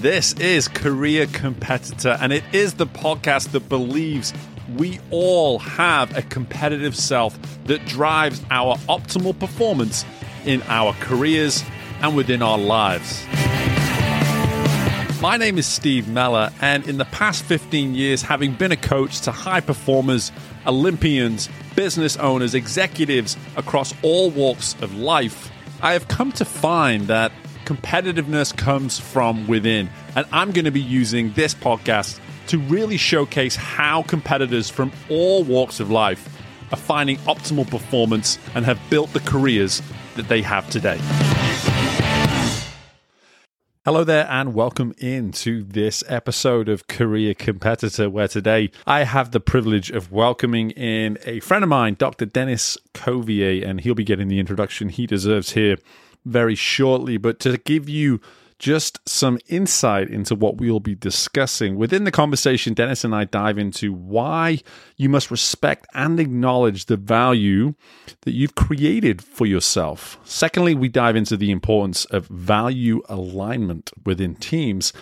[0.00, 4.32] This is Career Competitor, and it is the podcast that believes
[4.76, 10.04] we all have a competitive self that drives our optimal performance
[10.44, 11.64] in our careers
[12.00, 13.26] and within our lives.
[15.20, 19.22] My name is Steve Meller, and in the past 15 years, having been a coach
[19.22, 20.30] to high performers,
[20.64, 25.50] Olympians, business owners, executives across all walks of life,
[25.82, 27.32] I have come to find that
[27.68, 29.90] competitiveness comes from within.
[30.16, 35.44] And I'm going to be using this podcast to really showcase how competitors from all
[35.44, 36.34] walks of life
[36.72, 39.82] are finding optimal performance and have built the careers
[40.16, 40.98] that they have today.
[43.84, 49.32] Hello there, and welcome in to this episode of Career Competitor, where today I have
[49.32, 52.24] the privilege of welcoming in a friend of mine, Dr.
[52.24, 55.76] Denis Cauvier, and he'll be getting the introduction he deserves here
[56.24, 57.16] very shortly.
[57.16, 58.20] But to give you
[58.58, 61.76] just some insight into what we'll be discussing.
[61.76, 64.60] Within the conversation, Denis and I dive into why
[64.96, 67.74] you must respect and acknowledge the value
[68.22, 70.18] that you've created for yourself.
[70.24, 74.92] Secondly, we dive into the importance of value alignment within teams.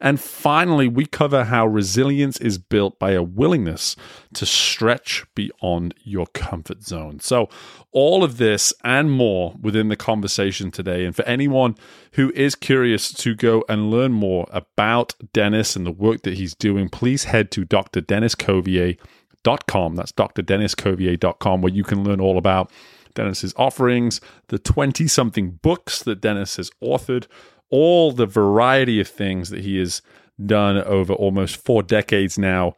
[0.00, 3.94] And finally, we cover how resilience is built by a willingness
[4.34, 7.20] to stretch beyond your comfort zone.
[7.20, 7.50] So,
[7.92, 11.04] all of this and more within the conversation today.
[11.04, 11.76] And for anyone
[12.12, 16.54] who is curious to go and learn more about Denis and the work that he's
[16.54, 19.96] doing, please head to drdeniscauvier.com.
[19.96, 22.70] That's drdeniscauvier.com, where you can learn all about
[23.14, 27.26] Denis's offerings, the 20 something books that Denis has authored,
[27.70, 30.02] all the variety of things that he has
[30.44, 32.74] done over almost four decades now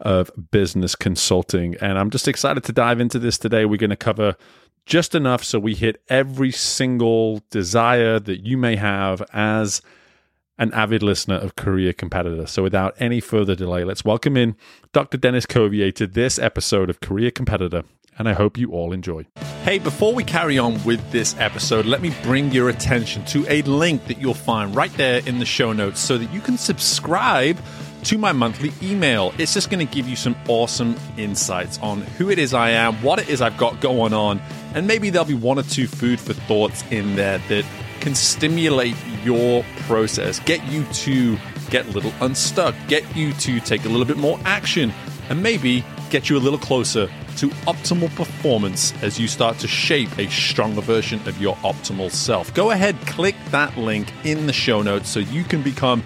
[0.00, 1.76] of business consulting.
[1.76, 3.64] And I'm just excited to dive into this today.
[3.64, 4.36] We're going to cover
[4.86, 9.82] just enough so we hit every single desire that you may have as
[10.58, 12.46] an avid listener of Career Competitor.
[12.46, 14.56] So without any further delay, let's welcome in
[14.92, 15.16] Dr.
[15.18, 17.82] Denis Cauvier to this episode of Career Competitor.
[18.18, 19.26] And I hope you all enjoy.
[19.64, 23.62] Hey, before we carry on with this episode, let me bring your attention to a
[23.62, 27.58] link that you'll find right there in the show notes so that you can subscribe
[28.04, 29.32] to my monthly email.
[29.38, 32.94] It's just going to give you some awesome insights on who it is I am,
[33.02, 34.40] what it is I've got going on,
[34.74, 37.64] and maybe there'll be one or two food for thoughts in there that
[38.00, 41.38] can stimulate your process, get you to
[41.70, 44.92] get a little unstuck, get you to take a little bit more action,
[45.30, 50.18] and maybe get you a little closer to optimal performance as you start to shape
[50.18, 52.52] a stronger version of your optimal self.
[52.52, 56.02] Go ahead, click that link in the show notes so you can become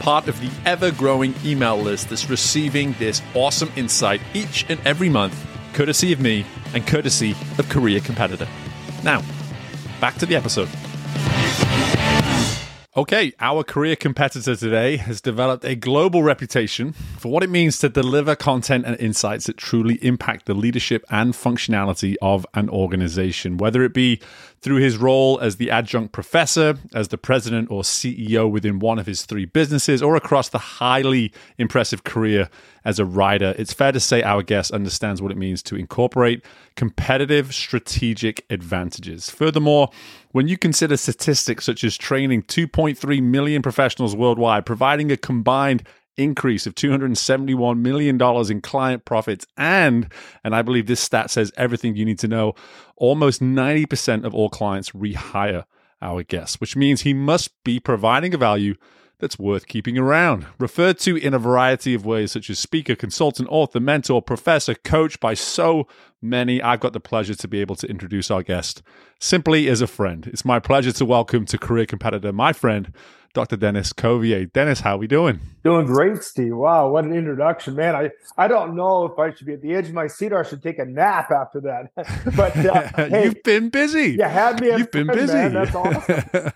[0.00, 5.08] part of the ever growing email list that's receiving this awesome insight each and every
[5.08, 5.36] month,
[5.74, 6.44] courtesy of me
[6.74, 8.48] and courtesy of Career Competitor.
[9.04, 9.22] Now,
[10.00, 10.68] back to the episode.
[12.96, 17.88] Okay, our career competitor today has developed a global reputation for what it means to
[17.88, 23.84] deliver content and insights that truly impact the leadership and functionality of an organization, whether
[23.84, 24.20] it be
[24.60, 29.06] through his role as the adjunct professor, as the president or CEO within one of
[29.06, 32.48] his three businesses, or across the highly impressive career
[32.84, 33.54] as a writer.
[33.56, 36.44] It's fair to say our guest understands what it means to incorporate
[36.76, 39.30] competitive strategic advantages.
[39.30, 39.90] Furthermore,
[40.32, 45.82] when you consider statistics such as training 2.3 million professionals worldwide, providing a combined
[46.22, 48.20] increase of $271 million
[48.50, 49.46] in client profits.
[49.56, 50.12] And,
[50.44, 52.54] and I believe this stat says everything you need to know,
[52.96, 55.64] almost 90% of all clients rehire
[56.02, 58.74] our guests, which means he must be providing a value
[59.20, 60.46] that's worth keeping around.
[60.58, 65.20] Referred to in a variety of ways, such as speaker, consultant, author, mentor, professor, coach
[65.20, 65.86] by so
[66.20, 68.82] many, I've got the pleasure to be able to introduce our guest
[69.20, 70.26] simply as a friend.
[70.26, 72.92] It's my pleasure to welcome to Career Competitor my friend,
[73.32, 73.56] Dr.
[73.56, 74.46] Denis Cauvier.
[74.46, 75.38] Denis, how are we doing?
[75.62, 76.56] Doing great, Steve.
[76.56, 77.94] Wow, what an introduction, man.
[77.94, 80.40] I, I don't know if I should be at the edge of my seat or
[80.44, 81.92] I should take a nap after that.
[82.36, 84.16] but uh, hey, you've been busy.
[84.18, 84.68] You had me.
[84.68, 85.32] You've been busy.
[85.32, 85.52] Man.
[85.52, 86.24] That's awesome.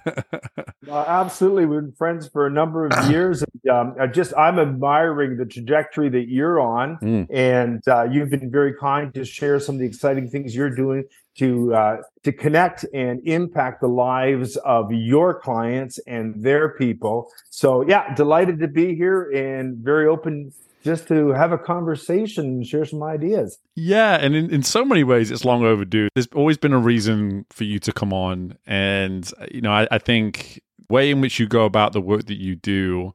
[0.91, 4.59] uh, absolutely, we've been friends for a number of years, and um, I just I'm
[4.59, 7.27] admiring the trajectory that you're on, mm.
[7.31, 11.05] and uh, you've been very kind to share some of the exciting things you're doing
[11.37, 17.31] to uh, to connect and impact the lives of your clients and their people.
[17.51, 20.53] So yeah, delighted to be here and very open
[20.85, 23.59] just to have a conversation and share some ideas.
[23.75, 26.09] Yeah, and in, in so many ways, it's long overdue.
[26.15, 29.99] There's always been a reason for you to come on, and you know, I, I
[29.99, 33.15] think way in which you go about the work that you do.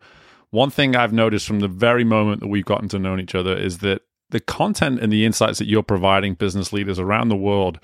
[0.49, 3.55] One thing I've noticed from the very moment that we've gotten to know each other
[3.55, 4.01] is that
[4.31, 7.79] the content and the insights that you're providing business leaders around the world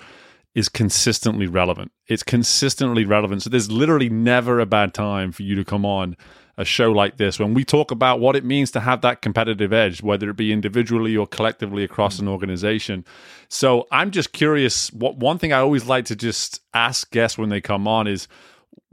[0.56, 1.92] is consistently relevant.
[2.08, 3.42] It's consistently relevant.
[3.42, 6.16] So there's literally never a bad time for you to come on
[6.56, 9.74] a show like this when we talk about what it means to have that competitive
[9.74, 13.04] edge, whether it be individually or collectively across an organization.
[13.50, 14.90] So I'm just curious.
[14.94, 18.26] What one thing I always like to just ask guests when they come on is,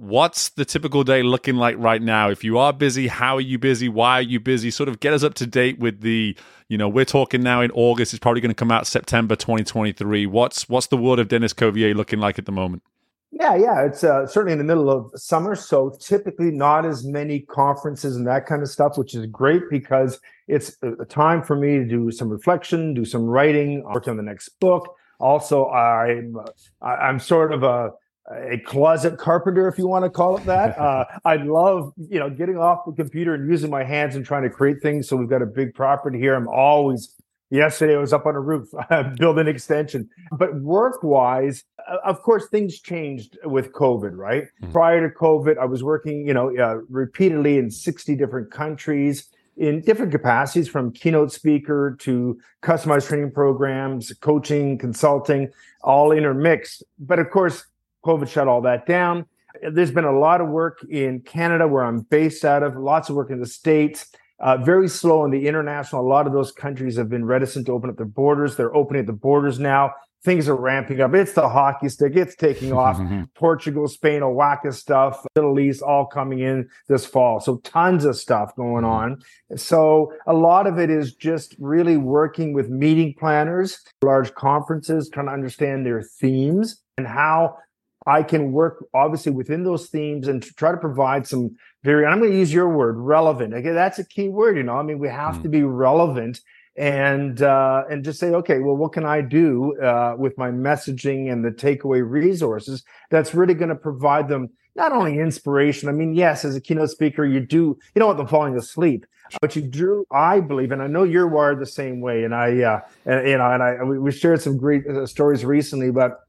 [0.04, 2.30] what's the typical day looking like right now?
[2.30, 3.88] If you are busy, how are you busy?
[3.88, 4.70] Why are you busy?
[4.70, 7.72] Sort of get us up to date with the, you know, we're talking now in
[7.72, 8.14] August.
[8.14, 10.26] It's probably going to come out September 2023.
[10.26, 12.84] What's what's the world of Denis Cauvier looking like at the moment?
[13.32, 17.40] Yeah, yeah, it's uh, certainly in the middle of summer, so typically not as many
[17.40, 21.78] conferences and that kind of stuff, which is great because it's a time for me
[21.78, 24.96] to do some reflection, do some writing, work on the next book.
[25.20, 26.38] Also, I'm
[26.82, 27.92] I'm sort of a
[28.32, 30.78] a closet carpenter, if you want to call it that.
[30.84, 34.44] Uh, I love, you know, getting off the computer and using my hands and trying
[34.44, 35.08] to create things.
[35.08, 36.36] So we've got a big property here.
[36.36, 37.16] I'm always
[37.54, 38.70] Yesterday, I was up on a roof
[39.18, 40.10] building extension.
[40.32, 41.64] But work wise,
[42.04, 44.46] of course, things changed with COVID, right?
[44.46, 44.72] Mm-hmm.
[44.72, 49.82] Prior to COVID, I was working, you know, uh, repeatedly in 60 different countries in
[49.82, 55.48] different capacities from keynote speaker to customized training programs, coaching, consulting,
[55.84, 56.84] all intermixed.
[56.98, 57.66] But of course,
[58.06, 59.26] COVID shut all that down.
[59.72, 63.16] There's been a lot of work in Canada, where I'm based out of, lots of
[63.16, 64.12] work in the States.
[64.40, 66.02] Uh, very slow in the international.
[66.02, 68.56] A lot of those countries have been reticent to open up their borders.
[68.56, 69.94] They're opening the borders now.
[70.26, 71.14] Things are ramping up.
[71.14, 72.16] It's the hockey stick.
[72.16, 73.00] It's taking off.
[73.36, 77.40] Portugal, Spain, Owaka stuff, Middle East, all coming in this fall.
[77.40, 79.22] So tons of stuff going on.
[79.56, 85.28] So a lot of it is just really working with meeting planners, large conferences, trying
[85.28, 87.58] to understand their themes and how
[88.06, 92.32] I can work obviously within those themes and try to provide some very, I'm going
[92.32, 93.54] to use your word, relevant.
[93.54, 94.58] Okay, that's a key word.
[94.58, 95.44] You know, I mean, we have mm.
[95.44, 96.42] to be relevant
[96.76, 101.32] and uh, and just say, okay, well, what can I do uh, with my messaging
[101.32, 105.88] and the takeaway resources that's really going to provide them not only inspiration.
[105.88, 109.06] I mean, yes, as a keynote speaker, you do you don't want them falling asleep,
[109.40, 110.06] but you do.
[110.12, 112.24] I believe, and I know you're wired the same way.
[112.24, 115.92] And I, uh, and, you know, and I we shared some great uh, stories recently,
[115.92, 116.22] but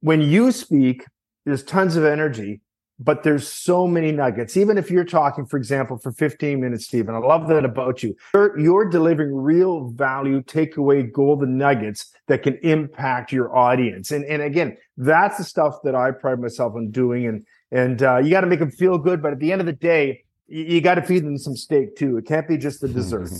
[0.00, 1.06] when you speak,
[1.46, 2.60] there's tons of energy
[2.98, 4.56] but there's so many nuggets.
[4.56, 8.14] Even if you're talking, for example, for 15 minutes, Stephen, I love that about you.
[8.32, 14.12] You're, you're, delivering real value, takeaway golden nuggets that can impact your audience.
[14.12, 17.26] And, and again, that's the stuff that I pride myself on doing.
[17.26, 19.20] And, and uh, you got to make them feel good.
[19.20, 21.96] But at the end of the day, you, you got to feed them some steak
[21.96, 22.16] too.
[22.16, 23.30] It can't be just the dessert.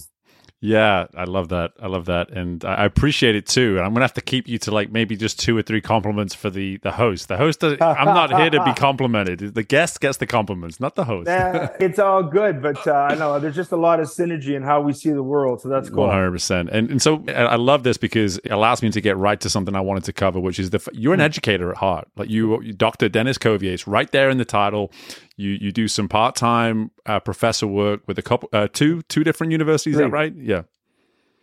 [0.67, 1.75] Yeah, I love that.
[1.81, 3.77] I love that, and I appreciate it too.
[3.77, 6.35] And I'm gonna have to keep you to like maybe just two or three compliments
[6.35, 7.29] for the the host.
[7.29, 9.55] The host, does, I'm not here to be complimented.
[9.55, 11.29] The guest gets the compliments, not the host.
[11.29, 14.63] yeah, it's all good, but uh, I know there's just a lot of synergy in
[14.63, 16.09] how we see the world, so that's cool.
[16.09, 16.33] 100.
[16.33, 19.49] percent And and so I love this because it allows me to get right to
[19.49, 21.27] something I wanted to cover, which is the you're an hmm.
[21.27, 22.09] educator at heart.
[22.17, 23.09] Like you, Dr.
[23.09, 24.91] Denis Cauvier, it's right there in the title.
[25.37, 29.25] You you do some part time uh, professor work with a couple uh, two two
[29.25, 29.97] different universities.
[29.97, 30.05] Three.
[30.05, 30.35] Is that right?
[30.35, 30.63] Yeah.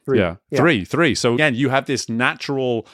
[0.05, 0.19] Three.
[0.19, 0.35] Yeah.
[0.49, 1.15] yeah, three, three.
[1.15, 2.85] So again, you have this natural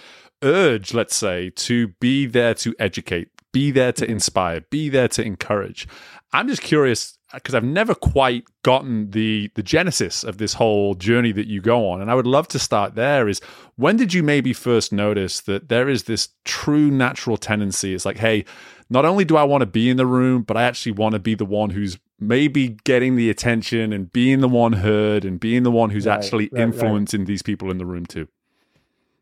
[0.44, 5.24] urge, let's say, to be there to educate, be there to inspire, be there to
[5.24, 5.88] encourage.
[6.32, 11.32] I'm just curious because I've never quite gotten the the genesis of this whole journey
[11.32, 13.28] that you go on, and I would love to start there.
[13.28, 13.42] Is
[13.76, 17.94] when did you maybe first notice that there is this true natural tendency?
[17.94, 18.46] It's like, hey,
[18.90, 21.20] not only do I want to be in the room, but I actually want to
[21.20, 25.64] be the one who's maybe getting the attention and being the one heard and being
[25.64, 27.28] the one who's right, actually right, influencing right.
[27.28, 28.28] these people in the room too.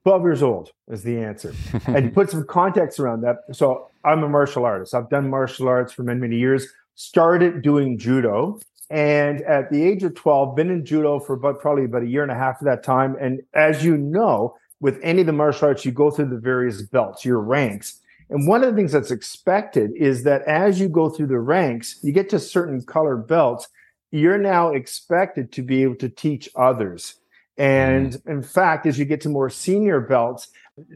[0.04, 1.54] 12 years old is the answer.
[1.88, 3.40] and put some context around that.
[3.52, 4.94] So I'm a martial artist.
[4.94, 6.66] I've done martial arts for many, many years.
[6.96, 8.60] Started doing judo.
[8.90, 12.24] And at the age of 12, been in judo for about probably about a year
[12.24, 13.18] and a half of that time.
[13.20, 16.82] And as you know, with any of the martial arts, you go through the various
[16.84, 18.00] belts, your ranks.
[18.29, 22.00] And one of the things that's expected is that as you go through the ranks,
[22.03, 23.67] you get to certain color belts,
[24.12, 27.15] you're now expected to be able to teach others.
[27.57, 28.27] And mm.
[28.29, 30.50] in fact, as you get to more senior belts,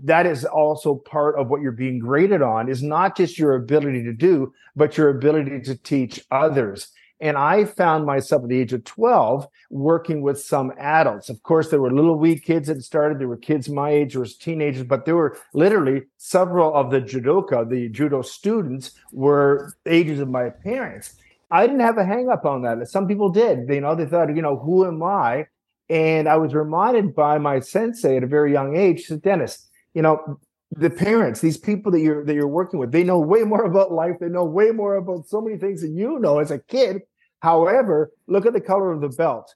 [0.03, 4.03] that is also part of what you're being graded on is not just your ability
[4.03, 6.89] to do, but your ability to teach others.
[7.22, 11.30] And I found myself at the age of 12 working with some adults.
[11.30, 13.20] Of course, there were little wee kids that started.
[13.20, 17.70] There were kids my age, was teenagers, but there were literally several of the judoka,
[17.70, 21.13] the judo students were ages of my parents.
[21.51, 22.88] I didn't have a hang up on that.
[22.88, 23.70] Some people did.
[23.70, 25.46] You know, they thought, you know, who am I?
[25.90, 30.01] And I was reminded by my sensei at a very young age, said, Denis, you
[30.01, 30.40] know,
[30.72, 33.92] the parents, these people that you're that you're working with, they know way more about
[33.92, 34.16] life.
[34.20, 37.01] They know way more about so many things than you know as a kid.
[37.41, 39.53] However, look at the color of the belt.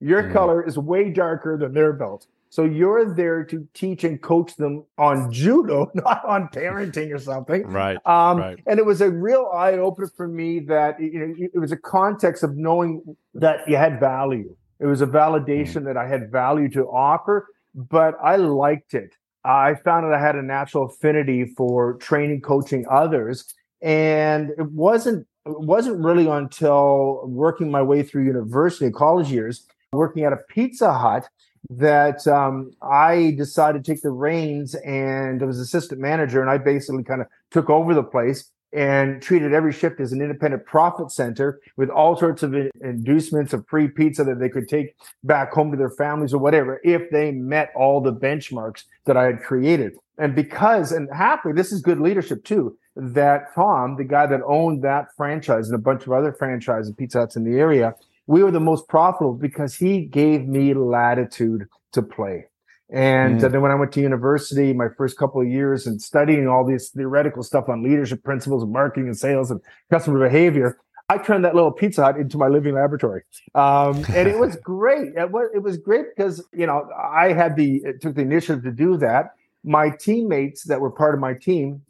[0.00, 0.32] Your mm.
[0.32, 2.26] color is way darker than their belt.
[2.48, 7.66] So you're there to teach and coach them on judo, not on parenting or something.
[7.66, 7.98] Right.
[8.06, 8.58] Um, right.
[8.66, 11.76] And it was a real eye opener for me that you know, it was a
[11.76, 14.54] context of knowing that you had value.
[14.78, 15.84] It was a validation mm.
[15.86, 19.16] that I had value to offer, but I liked it.
[19.44, 25.26] I found that I had a natural affinity for training, coaching others, and it wasn't
[25.46, 30.92] it wasn't really until working my way through university college years, working at a Pizza
[30.92, 31.28] Hut,
[31.70, 36.58] that um, I decided to take the reins and I was assistant manager, and I
[36.58, 41.10] basically kind of took over the place and treated every shift as an independent profit
[41.10, 45.70] center with all sorts of inducements of free pizza that they could take back home
[45.70, 49.96] to their families or whatever if they met all the benchmarks that I had created.
[50.18, 54.82] And because, and happily, this is good leadership too, that Tom, the guy that owned
[54.82, 57.94] that franchise and a bunch of other franchises, and Pizza Huts in the area,
[58.26, 62.46] we were the most profitable because he gave me latitude to play.
[62.88, 63.52] And mm.
[63.52, 66.90] then when I went to university, my first couple of years and studying all this
[66.90, 69.60] theoretical stuff on leadership principles and marketing and sales and
[69.90, 73.22] customer behavior, I turned that little Pizza Hut into my living laboratory,
[73.54, 75.14] um, and it was great.
[75.16, 78.72] It was, it was great because you know I had the took the initiative to
[78.72, 79.34] do that.
[79.62, 81.82] My teammates that were part of my team,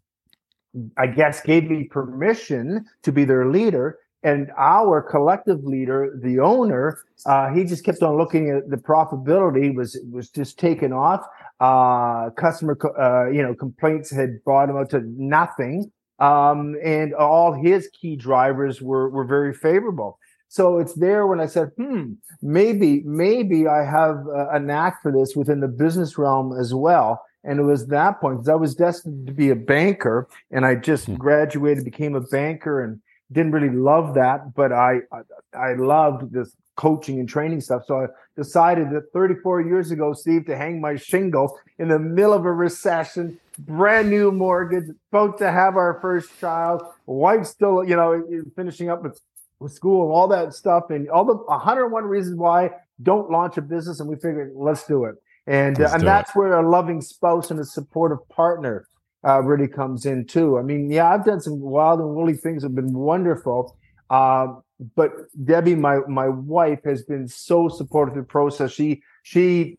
[0.97, 6.99] I guess, gave me permission to be their leader, and our collective leader, the owner,
[7.27, 11.25] uh, he just kept on looking at the profitability was was just taken off.
[11.61, 17.53] Uh, customer, uh, you know, complaints had brought him out to nothing, um, and all
[17.53, 20.19] his key drivers were were very favorable.
[20.49, 25.13] So it's there when I said, hmm, maybe maybe I have a, a knack for
[25.13, 27.23] this within the business realm as well.
[27.47, 30.75] And it was that point because I was destined to be a banker, and I
[30.75, 31.15] just hmm.
[31.15, 33.01] graduated, became a banker, and
[33.33, 37.83] didn't really love that, but I, I, I loved this coaching and training stuff.
[37.87, 42.35] So I decided that 34 years ago, Steve, to hang my shingle in the middle
[42.35, 47.97] of a recession, brand new mortgage, about to have our first child, wife still, you
[47.97, 48.23] know,
[48.55, 49.21] finishing up with,
[49.59, 52.71] with school and all that stuff, and all the 101 reasons why
[53.03, 54.01] don't launch a business.
[54.01, 55.17] And we figured, let's do it.
[55.47, 56.37] And, uh, and that's it.
[56.37, 58.89] where a loving spouse and a supportive partner
[59.27, 60.59] uh, really comes in too.
[60.59, 63.77] I mean, yeah, I've done some wild and woolly things have been wonderful.
[64.11, 64.47] Uh,
[64.95, 65.13] but
[65.45, 68.73] Debbie, my my wife, has been so supportive of the process.
[68.73, 69.79] She she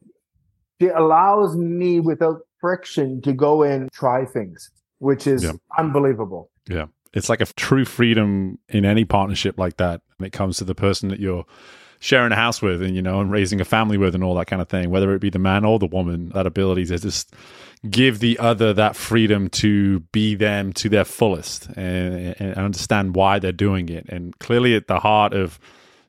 [0.81, 4.69] she allows me without friction to go and try things,
[4.99, 5.53] which is yeah.
[5.77, 6.49] unbelievable.
[6.67, 6.87] Yeah.
[7.13, 10.75] It's like a true freedom in any partnership like that when it comes to the
[10.75, 11.45] person that you're
[11.99, 14.45] sharing a house with and you know and raising a family with and all that
[14.45, 17.33] kind of thing whether it be the man or the woman that ability to just
[17.89, 23.39] give the other that freedom to be them to their fullest and, and understand why
[23.39, 24.05] they're doing it.
[24.09, 25.59] And clearly, at the heart of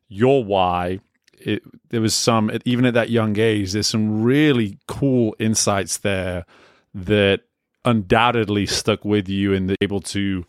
[0.09, 1.01] your why,
[1.39, 6.47] it, there was some, even at that young age, there's some really cool insights there
[6.95, 7.43] that
[7.85, 10.45] undoubtedly stuck with you and able to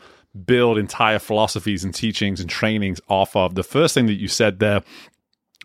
[0.46, 3.56] build entire philosophies and teachings and trainings off of.
[3.56, 4.84] The first thing that you said there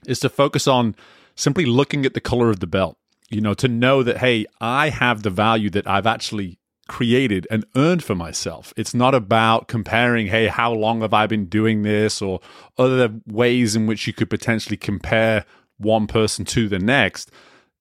[0.08, 0.94] is to focus on
[1.36, 2.96] simply looking at the color of the belt
[3.30, 7.64] you know, to know that, hey, I have the value that I've actually created and
[7.74, 8.72] earned for myself.
[8.76, 12.40] It's not about comparing, hey, how long have I been doing this or
[12.76, 15.44] other ways in which you could potentially compare
[15.78, 17.30] one person to the next.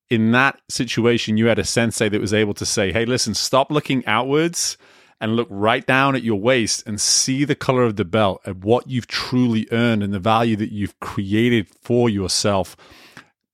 [0.10, 3.72] In that situation, you had a sensei that was able to say, hey, listen, stop
[3.72, 4.78] looking outwards
[5.24, 8.64] and look right down at your waist and see the color of the belt and
[8.64, 12.76] what you've truly earned and the value that you've created for yourself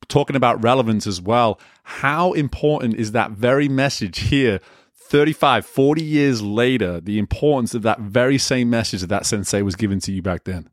[0.10, 4.60] talking about relevance as well, how important is that very message here
[4.96, 9.76] 35, 40 years later, the importance of that very same message that that sensei was
[9.76, 10.70] given to you back then?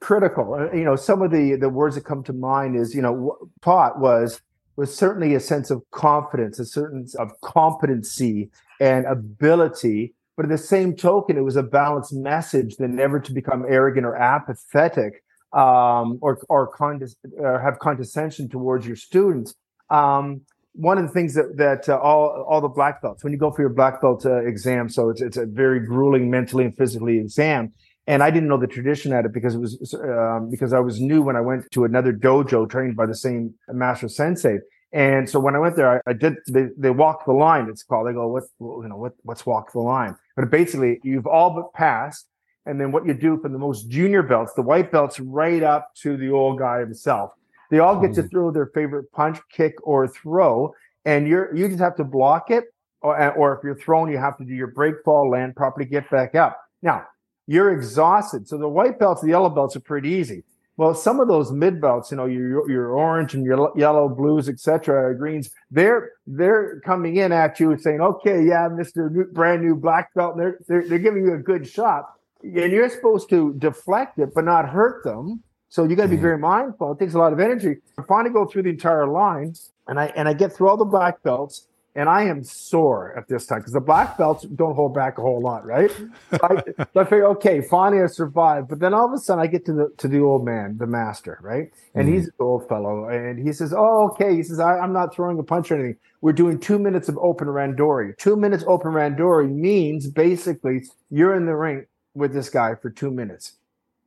[0.00, 0.54] Critical.
[0.54, 3.36] Uh, you know, some of the, the words that come to mind is, you know,
[3.62, 4.42] taught was
[4.76, 10.14] was certainly a sense of confidence, a certain of competency and ability.
[10.36, 14.06] But at the same token, it was a balanced message that never to become arrogant
[14.06, 15.22] or apathetic,
[15.52, 19.54] um, or or, condes- or, have condescension towards your students.
[19.90, 20.42] Um,
[20.74, 23.50] one of the things that that uh, all all the black belts when you go
[23.50, 27.18] for your black belt uh, exam, so it's it's a very grueling mentally and physically
[27.18, 27.72] exam.
[28.06, 31.00] And I didn't know the tradition at it because it was um, because I was
[31.00, 34.58] new when I went to another dojo trained by the same master sensei.
[34.92, 37.68] And so when I went there, I, I did they, they walk the line.
[37.68, 38.08] It's called.
[38.08, 40.16] They go, what you know, what what's walk the line?
[40.36, 42.26] But basically, you've all but passed
[42.66, 45.94] and then what you do from the most junior belts, the white belts, right up
[45.96, 47.32] to the old guy himself.
[47.70, 48.30] They all get to mm.
[48.30, 52.64] throw their favorite punch, kick, or throw, and you're you just have to block it,
[53.00, 56.10] or, or if you're thrown, you have to do your break fall, land properly, get
[56.10, 56.60] back up.
[56.82, 57.06] Now
[57.46, 60.44] you're exhausted, so the white belts, the yellow belts are pretty easy.
[60.80, 64.48] Well, some of those mid belts, you know, your your orange and your yellow, blues,
[64.48, 70.14] etc., greens, they're they're coming in at you saying, "Okay, yeah, Mister brand new black
[70.14, 72.06] belt," and they're, they're they're giving you a good shot,
[72.42, 75.42] and you're supposed to deflect it but not hurt them.
[75.68, 76.22] So you got to be mm-hmm.
[76.22, 76.92] very mindful.
[76.92, 77.76] It takes a lot of energy.
[77.98, 79.52] I finally go through the entire line,
[79.86, 83.26] and I and I get through all the black belts, and I am sore at
[83.26, 85.90] this time because the black belts don't hold back a whole lot, right?
[85.90, 88.68] So I, so I figure, okay, finally I survived.
[88.68, 90.86] But then all of a sudden I get to the to the old man, the
[90.86, 91.70] master, right?
[91.94, 92.16] And mm-hmm.
[92.16, 95.38] he's an old fellow, and he says, "Oh, okay." He says, I, am not throwing
[95.38, 95.96] a punch or anything.
[96.20, 98.16] We're doing two minutes of open randori.
[98.18, 103.10] Two minutes open randori means basically you're in the ring with this guy for two
[103.10, 103.54] minutes.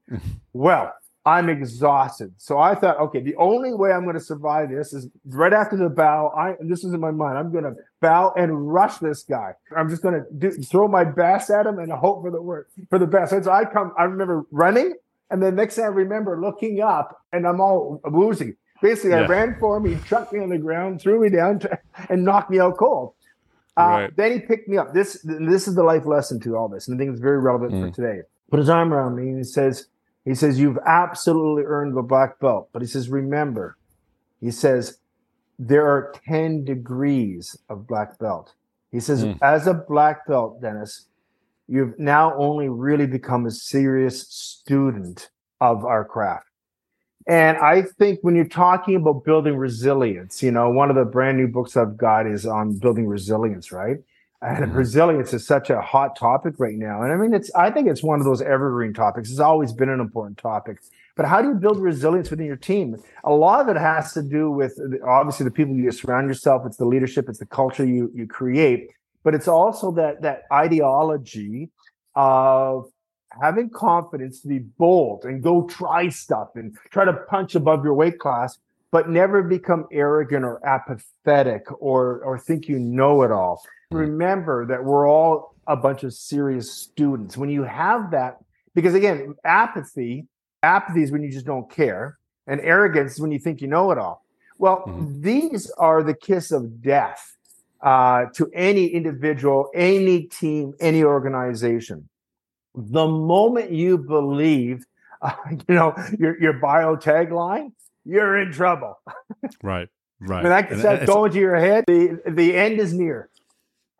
[0.54, 0.94] well,
[1.25, 2.34] I'm exhausted.
[2.38, 5.77] So I thought, okay, the only way I'm going to survive this is right after
[5.77, 6.34] the bow.
[6.38, 7.38] I this is in my mind.
[7.38, 9.53] I'm going to bow and rush this guy.
[9.75, 12.72] I'm just going to do, throw my best at him and hope for the worst,
[12.89, 13.32] for the best.
[13.32, 13.94] so I come.
[13.98, 14.96] I remember running,
[15.30, 18.56] and the next thing I remember looking up, and I'm all woozy.
[18.82, 19.22] Basically, yeah.
[19.22, 19.86] I ran for him.
[19.86, 23.13] He chucked me on the ground, threw me down, to, and knocked me out cold.
[23.77, 24.15] Uh, right.
[24.18, 24.94] Then he picked me up.
[24.94, 27.72] This this is the life lesson to all this, and I think it's very relevant
[27.72, 27.88] mm.
[27.88, 28.24] for today.
[28.51, 29.88] Put his arm around me and he says,
[30.25, 32.70] he says, You've absolutely earned the black belt.
[32.72, 33.77] But he says, Remember,
[34.42, 34.98] he says,
[35.60, 38.53] there are 10 degrees of black belt.
[38.92, 39.38] He says, mm.
[39.42, 41.08] As a black belt, Denis,
[41.68, 45.30] you've now only really become a serious student
[45.62, 46.48] of our craft.
[47.25, 51.38] And I think when you're talking about building resilience, you know, one of the brand
[51.38, 53.98] new books I've got is on building resilience, right?
[54.44, 54.78] And mm-hmm.
[54.78, 57.02] resilience is such a hot topic right now.
[57.02, 59.32] And I mean, it's, I think it's one of those evergreen topics.
[59.32, 60.80] It's always been an important topic.
[61.16, 62.98] But how do you build resilience within your team?
[63.24, 66.64] A lot of it has to do with obviously the people you surround yourself.
[66.66, 67.30] It's the leadership.
[67.30, 68.90] It's the culture you, you create.
[69.24, 71.70] But it's also that, that ideology
[72.16, 72.92] of
[73.42, 77.94] having confidence to be bold and go try stuff and try to punch above your
[77.94, 78.58] weight class,
[78.94, 83.62] but never become arrogant or apathetic or, or think you know it all
[83.94, 87.38] remember that we're all a bunch of serious students.
[87.38, 88.38] When you have that,
[88.74, 90.27] because again, apathy,
[90.62, 93.92] apathy is when you just don't care, and arrogance is when you think you know
[93.92, 94.25] it all.
[94.58, 95.22] Well, mm-hmm.
[95.22, 97.38] these are the kiss of death
[97.82, 102.10] uh, to any individual, any team, any organization.
[102.75, 104.86] The moment you believe,
[105.22, 105.34] uh,
[105.68, 107.72] you know, your your bio tagline,
[108.05, 109.00] you're in trouble.
[109.63, 109.89] right.
[110.20, 110.44] Right.
[110.44, 113.29] When that gets going to your head, the the end is near.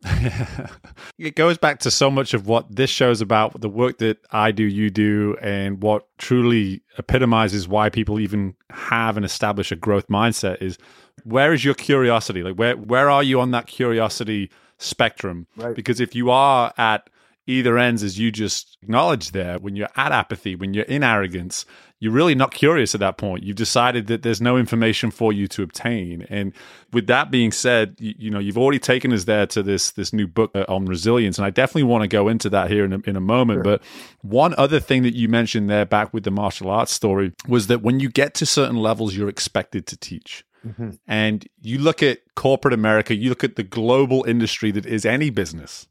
[1.18, 4.18] it goes back to so much of what this show is about, the work that
[4.32, 9.78] I do, you do, and what truly epitomizes why people even have and establish a
[9.78, 10.78] growth mindset is
[11.24, 12.44] where is your curiosity?
[12.44, 15.48] Like where where are you on that curiosity spectrum?
[15.56, 15.76] Right.
[15.76, 17.10] Because if you are at
[17.46, 21.66] either ends, as you just acknowledged there, when you're at apathy, when you're in arrogance,
[22.00, 23.44] you're really not curious at that point.
[23.44, 26.26] You've decided that there's no information for you to obtain.
[26.30, 26.54] And
[26.92, 30.12] with that being said, you, you know you've already taken us there to this this
[30.12, 32.94] new book uh, on resilience, and I definitely want to go into that here in
[32.94, 33.58] a, in a moment.
[33.58, 33.64] Sure.
[33.64, 33.84] But
[34.22, 37.82] one other thing that you mentioned there, back with the martial arts story, was that
[37.82, 40.46] when you get to certain levels, you're expected to teach.
[40.68, 40.92] Mm-hmm.
[41.08, 45.30] And you look at corporate America, you look at the global industry that is any
[45.30, 45.88] business.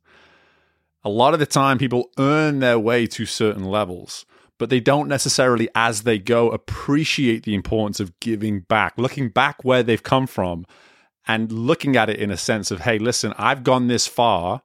[1.05, 4.25] A lot of the time, people earn their way to certain levels
[4.62, 9.65] but they don't necessarily, as they go, appreciate the importance of giving back, looking back
[9.65, 10.65] where they've come from
[11.27, 14.62] and looking at it in a sense of, hey, listen, I've gone this far.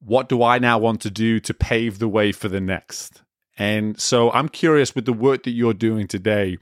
[0.00, 3.20] What do I now want to do to pave the way for the next?
[3.58, 6.56] And so I'm curious with the work that you're doing today,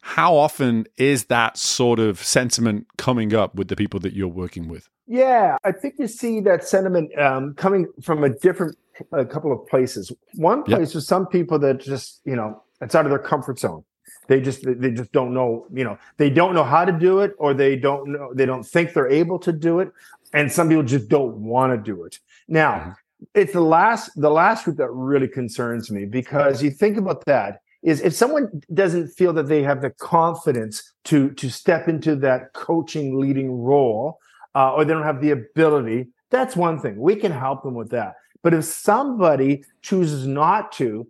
[0.00, 4.66] how often is that sort of sentiment coming up with the people that you're working
[4.66, 4.88] with?
[5.10, 8.78] Yeah, I think you see that sentiment um, coming from a different
[9.10, 10.12] a couple of places.
[10.34, 10.98] One place yep.
[10.98, 13.82] is some people that just you know it's out of their comfort zone.
[14.28, 17.32] They just they just don't know you know they don't know how to do it
[17.38, 19.90] or they don't know they don't think they're able to do it,
[20.32, 22.20] and some people just don't want to do it.
[22.46, 22.90] Now mm-hmm.
[23.34, 27.62] it's the last the last group that really concerns me because you think about that
[27.82, 32.52] is if someone doesn't feel that they have the confidence to to step into that
[32.52, 34.19] coaching leading role
[34.54, 37.90] uh, or they don't have the ability that's one thing we can help them with
[37.90, 41.06] that but if somebody chooses not to,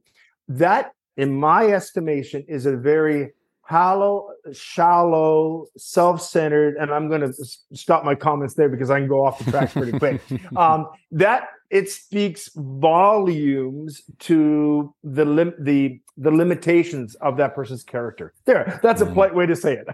[0.49, 3.31] that, in my estimation, is a very
[3.63, 7.33] hollow, shallow, self-centered, and I'm going to
[7.73, 10.21] stop my comments there because I can go off the track pretty quick.
[10.57, 18.35] um, that it speaks volumes to the lim- the the limitations of that person's character.
[18.45, 19.13] There, that's a mm.
[19.13, 19.87] polite way to say it.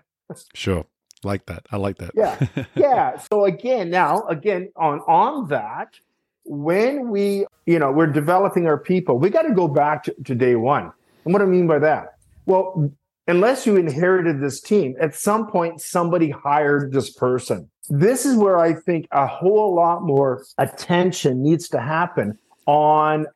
[0.54, 0.86] sure,
[1.26, 1.66] like that.
[1.70, 2.12] I like that.
[2.14, 3.18] yeah, yeah.
[3.18, 5.98] So again, now again on on that,
[6.46, 10.34] when we, you know, we're developing our people, we got to go back to, to
[10.34, 10.92] day one.
[11.24, 12.14] And what do I mean by that?
[12.46, 12.92] Well,
[13.26, 17.68] unless you inherited this team, at some point somebody hired this person.
[17.88, 23.26] This is where I think a whole lot more attention needs to happen on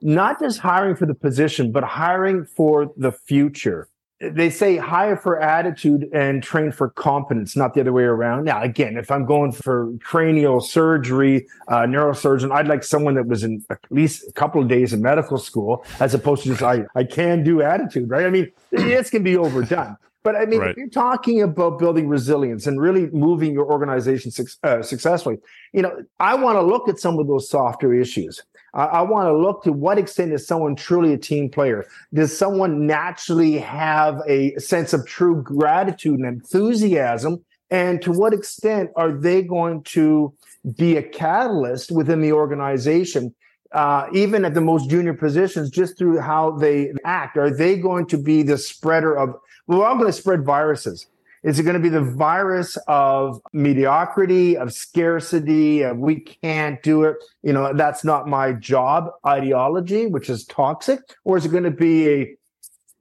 [0.00, 3.88] not just hiring for the position, but hiring for the future
[4.20, 8.44] they say hire for attitude and train for competence, not the other way around.
[8.44, 13.42] Now, again, if I'm going for cranial surgery, uh, neurosurgeon, I'd like someone that was
[13.42, 16.84] in at least a couple of days in medical school, as opposed to just I
[16.94, 18.26] I can do attitude, right?
[18.26, 19.96] I mean, this can be overdone.
[20.22, 20.70] But I mean, right.
[20.70, 25.38] if you're talking about building resilience and really moving your organization su- uh, successfully,
[25.72, 28.42] you know, I want to look at some of those softer issues.
[28.74, 31.86] I, I want to look to what extent is someone truly a team player?
[32.12, 37.44] Does someone naturally have a sense of true gratitude and enthusiasm?
[37.70, 40.34] And to what extent are they going to
[40.76, 43.34] be a catalyst within the organization
[43.72, 47.36] uh, even at the most junior positions, just through how they act?
[47.36, 49.34] Are they going to be the spreader of,
[49.66, 51.06] we're all going to spread viruses.
[51.42, 57.04] Is it going to be the virus of mediocrity, of scarcity, of we can't do
[57.04, 57.16] it?
[57.42, 61.00] You know, that's not my job ideology, which is toxic.
[61.24, 62.36] Or is it going to be a,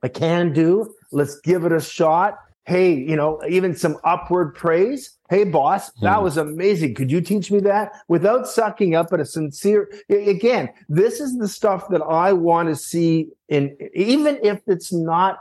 [0.03, 0.93] a can do?
[1.11, 2.37] Let's give it a shot.
[2.63, 5.17] Hey, you know, even some upward praise.
[5.29, 6.23] Hey, boss, that hmm.
[6.23, 6.95] was amazing.
[6.95, 9.91] Could you teach me that without sucking up at a sincere?
[10.09, 15.39] Again, this is the stuff that I want to see in, even if it's not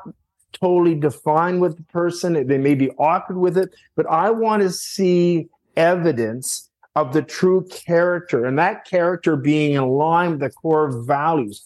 [0.61, 2.47] totally define with the person.
[2.47, 7.67] They may be awkward with it, but I want to see evidence of the true
[7.71, 11.63] character and that character being in line with the core values.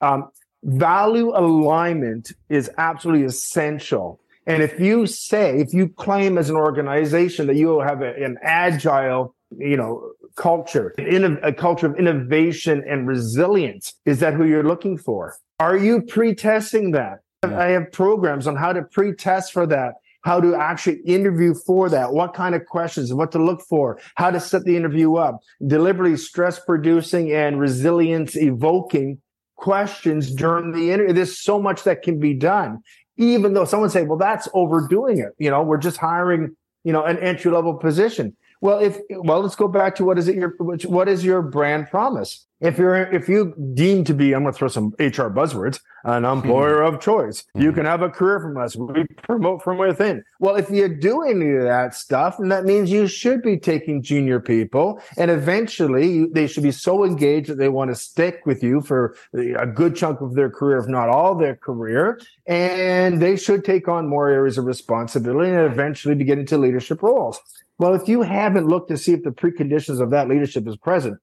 [0.00, 0.30] Um,
[0.62, 4.20] value alignment is absolutely essential.
[4.46, 8.38] And if you say, if you claim as an organization that you have a, an
[8.42, 14.64] agile, you know, culture, in a culture of innovation and resilience, is that who you're
[14.64, 15.36] looking for?
[15.58, 17.18] Are you pre-testing that?
[17.42, 22.12] I have programs on how to pre-test for that, how to actually interview for that,
[22.12, 26.18] what kind of questions, what to look for, how to set the interview up, deliberately
[26.18, 29.18] stress producing and resilience evoking
[29.56, 31.14] questions during the interview.
[31.14, 32.82] There's so much that can be done.
[33.16, 35.32] Even though someone say, well, that's overdoing it.
[35.38, 38.36] You know, we're just hiring, you know, an entry level position.
[38.60, 41.88] Well, if well, let's go back to what is it your what is your brand
[41.88, 42.46] promise?
[42.60, 46.26] If you're if you deem to be, I'm going to throw some HR buzzwords, an
[46.26, 46.94] employer mm-hmm.
[46.94, 47.62] of choice, mm-hmm.
[47.62, 48.76] you can have a career from us.
[48.76, 50.22] We promote from within.
[50.40, 54.02] Well, if you do any of that stuff, and that means you should be taking
[54.02, 58.62] junior people, and eventually they should be so engaged that they want to stick with
[58.62, 63.36] you for a good chunk of their career, if not all their career, and they
[63.38, 67.40] should take on more areas of responsibility and eventually be getting into leadership roles.
[67.80, 71.18] Well, if you haven't looked to see if the preconditions of that leadership is present,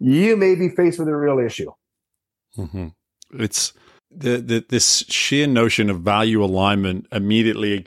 [0.00, 1.70] you may be faced with a real issue.
[2.56, 2.88] Mm-hmm.
[3.34, 3.74] It's
[4.10, 7.84] the, the this sheer notion of value alignment immediately.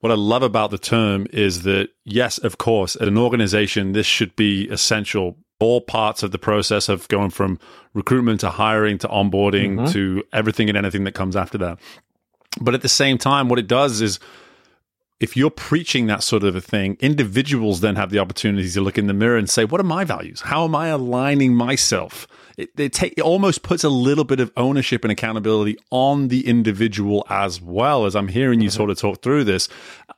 [0.00, 4.06] What I love about the term is that yes, of course, at an organization, this
[4.06, 5.38] should be essential.
[5.58, 7.58] All parts of the process of going from
[7.94, 9.92] recruitment to hiring to onboarding mm-hmm.
[9.92, 11.78] to everything and anything that comes after that.
[12.60, 14.20] But at the same time, what it does is
[15.24, 18.98] if you're preaching that sort of a thing, individuals then have the opportunity to look
[18.98, 20.42] in the mirror and say, what are my values?
[20.42, 22.28] How am I aligning myself?
[22.58, 26.46] It, it, take, it almost puts a little bit of ownership and accountability on the
[26.46, 28.04] individual as well.
[28.04, 28.76] As I'm hearing you mm-hmm.
[28.76, 29.70] sort of talk through this,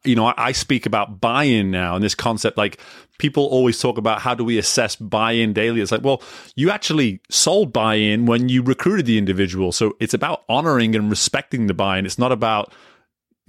[0.03, 2.81] you know, I, I speak about buy in now and this concept like
[3.19, 5.81] people always talk about how do we assess buy in daily?
[5.81, 6.21] It's like, well,
[6.57, 9.71] you actually sold buy in when you recruited the individual.
[9.71, 12.07] So it's about honoring and respecting the buy in.
[12.07, 12.75] It's not about,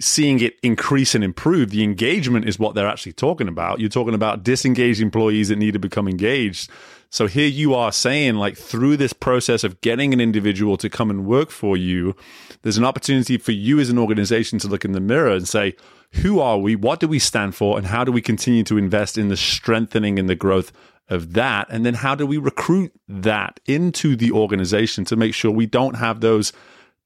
[0.00, 1.70] seeing it increase and improve.
[1.70, 3.80] The engagement is what they're actually talking about.
[3.80, 6.70] You're talking about disengaged employees that need to become engaged.
[7.10, 11.10] So here you are saying, like, through this process of getting an individual to come
[11.10, 12.14] and work for you,
[12.62, 15.74] there's an opportunity for you as an organization to look in the mirror and say,
[16.12, 16.76] who are we?
[16.76, 17.76] What do we stand for?
[17.76, 20.70] And how do we continue to invest in the strengthening and the growth
[21.08, 21.66] of that?
[21.70, 25.96] And then how do we recruit that into the organization to make sure we don't
[25.96, 26.52] have those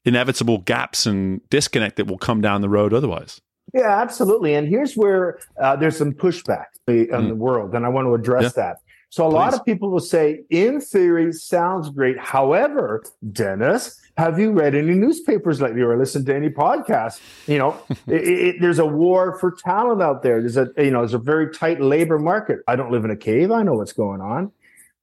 [0.05, 3.41] inevitable gaps and disconnect that will come down the road otherwise.
[3.73, 4.53] Yeah, absolutely.
[4.55, 7.27] And here's where uh, there's some pushback in mm.
[7.29, 8.49] the world, and I want to address yeah.
[8.63, 8.77] that.
[9.09, 9.35] So a Please.
[9.35, 12.17] lot of people will say, in theory, sounds great.
[12.17, 17.19] However, Denis, have you read any newspapers lately or listened to any podcasts?
[17.47, 20.39] You know, it, it, there's a war for talent out there.
[20.39, 22.59] There's a you know, there's a very tight labor market.
[22.67, 23.51] I don't live in a cave.
[23.51, 24.51] I know what's going on.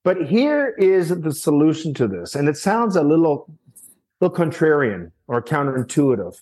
[0.03, 3.47] But here is the solution to this, and it sounds a little
[4.21, 6.41] little contrarian or counterintuitive.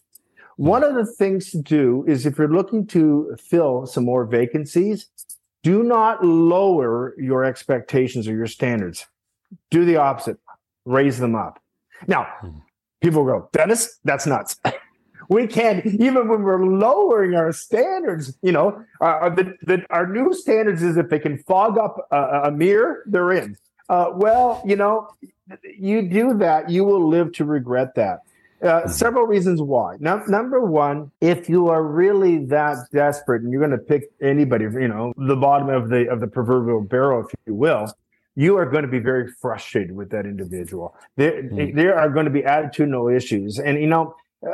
[0.56, 5.08] One of the things to do is if you're looking to fill some more vacancies,
[5.62, 9.06] do not lower your expectations or your standards.
[9.70, 10.38] Do the opposite,
[10.84, 11.62] raise them up.
[12.06, 12.26] Now,
[13.00, 14.56] people go, Denis, that's nuts.
[15.28, 18.36] we can't even when we're lowering our standards.
[18.42, 22.42] You know, uh, the, the, our new standards is if they can fog up a,
[22.44, 23.56] a mirror, they're in.
[23.88, 25.08] Uh, well, you know,
[25.78, 28.20] you do that, you will live to regret that.
[28.60, 28.90] Uh, mm-hmm.
[28.90, 29.96] several reasons why.
[30.00, 34.64] No, number one, if you are really that desperate and you're going to pick anybody,
[34.64, 37.92] you know, the bottom of the of the proverbial barrel, if you will,
[38.34, 40.96] you are going to be very frustrated with that individual.
[41.16, 41.74] There, mm.
[41.74, 44.14] there are going to be attitudinal issues, and you know.
[44.40, 44.50] Uh,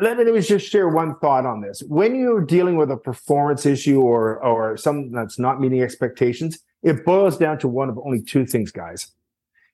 [0.00, 1.82] let, let me just share one thought on this.
[1.88, 7.04] When you're dealing with a performance issue or or something that's not meeting expectations, it
[7.04, 9.12] boils down to one of only two things, guys.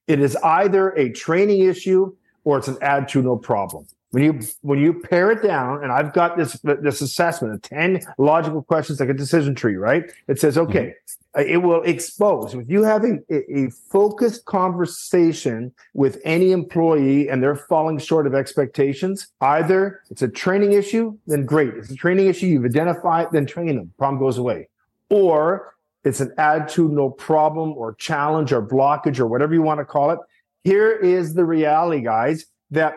[0.07, 3.87] It is either a training issue or it's an attitudinal problem.
[4.11, 8.01] When you when you pare it down, and I've got this this assessment of ten
[8.19, 10.13] logical questions like a decision tree, right?
[10.29, 10.95] It says, okay,
[11.35, 11.51] mm-hmm.
[11.51, 12.53] it will expose.
[12.53, 18.35] If you have a, a focused conversation with any employee and they're falling short of
[18.35, 21.73] expectations, either it's a training issue, then great.
[21.73, 23.95] It's a training issue, you've identified, then train them.
[23.97, 24.69] Problem goes away.
[25.09, 30.11] Or it's an attitudinal problem or challenge or blockage or whatever you want to call
[30.11, 30.19] it
[30.65, 32.95] here is the reality, guys, that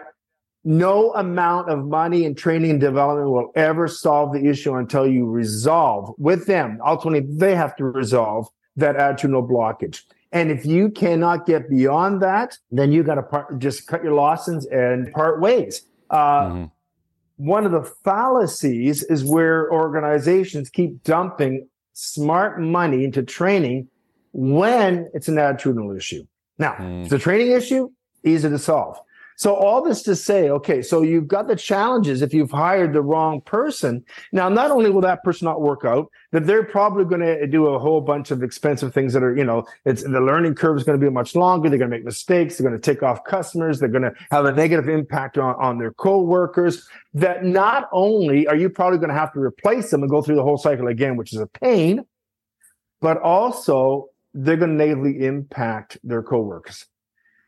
[0.64, 5.28] no amount of money and training and development will ever solve the issue until you
[5.28, 6.80] resolve with them.
[6.86, 10.02] Ultimately, they have to resolve that attitudinal blockage.
[10.32, 14.14] And if you cannot get beyond that, then you got to part, just cut your
[14.14, 15.84] losses and part ways.
[16.10, 16.66] Uh, mm-hmm.
[17.38, 23.88] One of the fallacies is where organizations keep dumping smart money into training
[24.34, 26.24] when it's an attitudinal issue.
[26.60, 27.04] Now, mm.
[27.04, 27.90] it's a training issue,
[28.24, 29.00] easy to solve.
[29.38, 33.02] So all this to say, okay, so you've got the challenges if you've hired the
[33.02, 34.04] wrong person.
[34.32, 37.68] Now, not only will that person not work out, that they're probably going to do
[37.68, 40.84] a whole bunch of expensive things that are, you know, it's the learning curve is
[40.84, 41.70] going to be much longer.
[41.70, 42.58] They're going to make mistakes.
[42.58, 43.80] They're going to take off customers.
[43.80, 48.56] They're going to have a negative impact on, on their co-workers that not only are
[48.56, 51.18] you probably going to have to replace them and go through the whole cycle again,
[51.18, 52.06] which is a pain,
[53.02, 56.86] but also they're going to negatively impact their coworkers.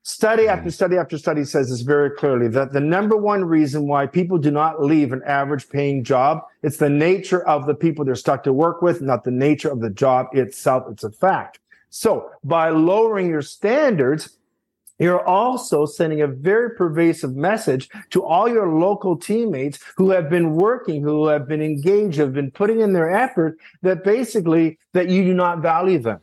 [0.07, 0.47] Study mm.
[0.47, 4.37] after study after study says this very clearly that the number one reason why people
[4.37, 8.41] do not leave an average paying job, it's the nature of the people they're stuck
[8.45, 10.85] to work with, not the nature of the job itself.
[10.89, 11.59] It's a fact.
[11.89, 14.37] So by lowering your standards,
[14.97, 20.55] you're also sending a very pervasive message to all your local teammates who have been
[20.55, 25.25] working, who have been engaged, have been putting in their effort that basically that you
[25.25, 26.21] do not value them.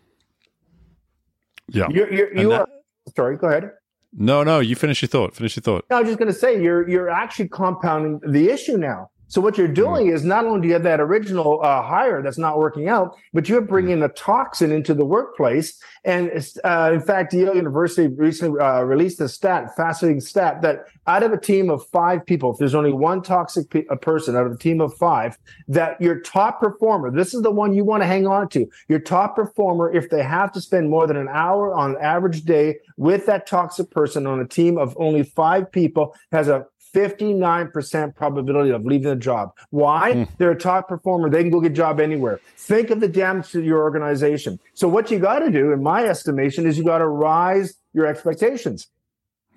[1.68, 1.88] Yeah.
[1.90, 2.68] You're, you're, you that, are,
[3.16, 3.70] sorry, go ahead.
[4.16, 5.34] No, no, you finish your thought.
[5.34, 5.84] Finish your thought.
[5.90, 9.10] No, I was just going to say you're you're actually compounding the issue now.
[9.28, 12.38] So what you're doing is not only do you have that original uh, hire that's
[12.38, 15.80] not working out, but you're bringing a toxin into the workplace.
[16.04, 16.30] And
[16.62, 21.32] uh, in fact, Yale University recently uh, released a stat, fascinating stat, that out of
[21.32, 24.52] a team of five people, if there's only one toxic pe- a person out of
[24.52, 28.06] a team of five, that your top performer, this is the one you want to
[28.06, 31.74] hang on to, your top performer, if they have to spend more than an hour
[31.74, 36.48] on average day with that toxic person on a team of only five people, has
[36.48, 39.50] a 59% probability of leaving the job.
[39.70, 40.12] Why?
[40.12, 40.28] Mm.
[40.38, 41.28] They're a top performer.
[41.28, 42.40] They can go get a job anywhere.
[42.56, 44.60] Think of the damage to your organization.
[44.74, 48.06] So what you got to do, in my estimation, is you got to rise your
[48.06, 48.86] expectations.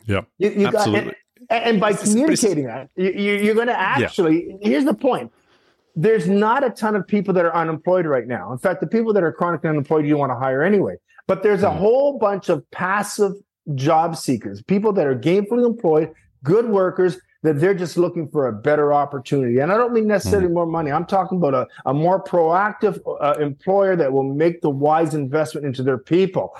[0.05, 1.11] Yeah, you, you absolutely.
[1.11, 1.15] Got,
[1.49, 4.47] and, and, by communicating that, you, are going to actually.
[4.61, 4.69] Yeah.
[4.69, 5.31] Here's the point:
[5.95, 8.51] there's not a ton of people that are unemployed right now.
[8.51, 10.95] In fact, the people that are chronically unemployed, you want to hire anyway.
[11.27, 11.77] But there's a mm.
[11.77, 13.33] whole bunch of passive
[13.75, 18.53] job seekers, people that are gainfully employed, good workers that they're just looking for a
[18.53, 19.59] better opportunity.
[19.59, 20.53] And I don't mean necessarily mm.
[20.53, 20.91] more money.
[20.91, 25.65] I'm talking about a, a more proactive uh, employer that will make the wise investment
[25.65, 26.55] into their people.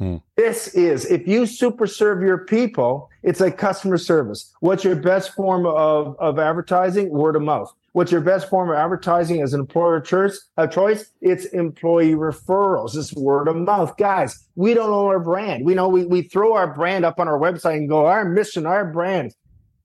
[0.00, 0.22] Mm.
[0.36, 4.52] This is, if you super serve your people, it's like customer service.
[4.60, 7.10] What's your best form of, of advertising?
[7.10, 7.72] Word of mouth.
[7.92, 10.48] What's your best form of advertising as an employer choice?
[10.56, 11.10] A choice?
[11.20, 12.96] It's employee referrals.
[12.96, 13.98] It's word of mouth.
[13.98, 15.66] Guys, we don't own our brand.
[15.66, 18.64] We know we, we throw our brand up on our website and go, our mission,
[18.64, 19.34] our brand.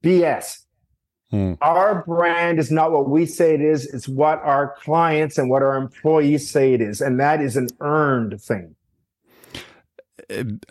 [0.04, 0.64] BS.
[1.30, 1.54] Hmm.
[1.62, 3.86] Our brand is not what we say it is.
[3.86, 7.02] It's what our clients and what our employees say it is.
[7.02, 8.76] And that is an earned thing.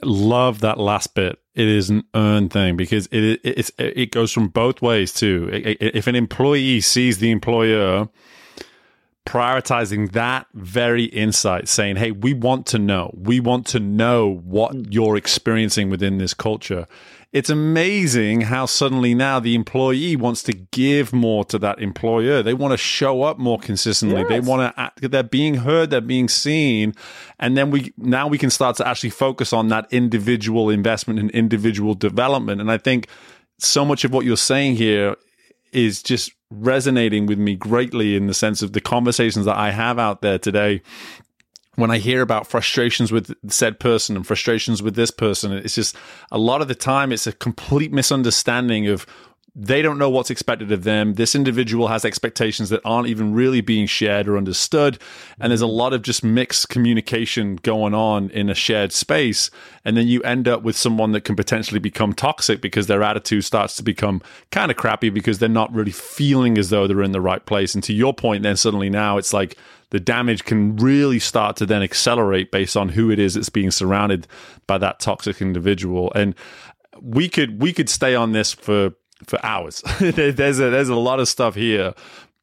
[0.03, 1.39] Love that last bit.
[1.55, 5.49] It is an earned thing because it it, it goes from both ways too.
[5.53, 8.09] If an employee sees the employer
[9.27, 14.73] prioritizing that very insight, saying, Hey, we want to know, we want to know what
[14.73, 14.83] hmm.
[14.89, 16.87] you're experiencing within this culture
[17.33, 22.43] it's amazing how suddenly now the employee wants to give more to that employer.
[22.43, 24.21] They want to show up more consistently.
[24.21, 24.29] Yes.
[24.29, 26.95] They want to act, they're being heard, they're being seen.
[27.39, 31.31] And then we, now we can start to actually focus on that individual investment and
[31.33, 32.61] individual development.
[32.61, 33.09] And I think
[33.59, 35.17] so much of what you're saying here
[35.73, 39.99] is just resonating with me greatly in the sense of the conversations that I have
[39.99, 40.81] out there today
[41.77, 45.97] when I hear about frustrations with said person and frustrations with this person, it's just
[46.33, 49.07] a lot of the time it's a complete misunderstanding of
[49.59, 51.15] they don't know what's expected of them.
[51.15, 54.99] This individual has expectations that aren't even really being shared or understood.
[55.41, 59.51] And there's a lot of just mixed communication going on in a shared space.
[59.83, 63.45] And then you end up with someone that can potentially become toxic because their attitude
[63.45, 67.13] starts to become kind of crappy because they're not really feeling as though they're in
[67.13, 67.75] the right place.
[67.75, 69.57] And to your point, then suddenly now it's like
[69.91, 73.71] the damage can really start to then accelerate based on who it is that's being
[73.71, 74.27] surrounded
[74.67, 76.13] by that toxic individual.
[76.15, 76.35] And
[77.01, 78.93] we could we could stay on this for
[79.27, 79.83] for hours.
[80.01, 81.95] there's a there's a lot of stuff here.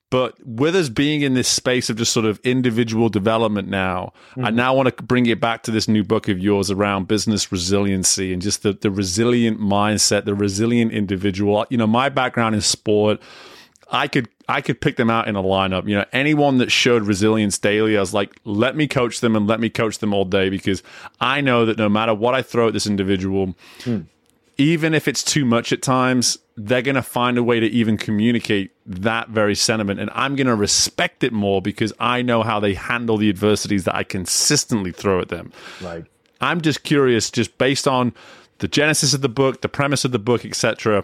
[0.09, 4.45] But with us being in this space of just sort of individual development now, mm-hmm.
[4.45, 7.51] I now want to bring it back to this new book of yours around business
[7.51, 11.65] resiliency and just the, the resilient mindset, the resilient individual.
[11.71, 13.19] You know, my background in sport,
[13.91, 15.87] I could I could pick them out in a lineup.
[15.87, 19.47] You know, anyone that showed resilience daily, I was like, let me coach them and
[19.47, 20.83] let me coach them all day because
[21.19, 24.05] I know that no matter what I throw at this individual, mm
[24.57, 27.97] even if it's too much at times, they're going to find a way to even
[27.97, 29.99] communicate that very sentiment.
[29.99, 33.85] And I'm going to respect it more because I know how they handle the adversities
[33.85, 35.51] that I consistently throw at them.
[35.81, 36.05] Right.
[36.39, 38.13] I'm just curious, just based on
[38.63, 41.03] the genesis of the book, the premise of the book, etc.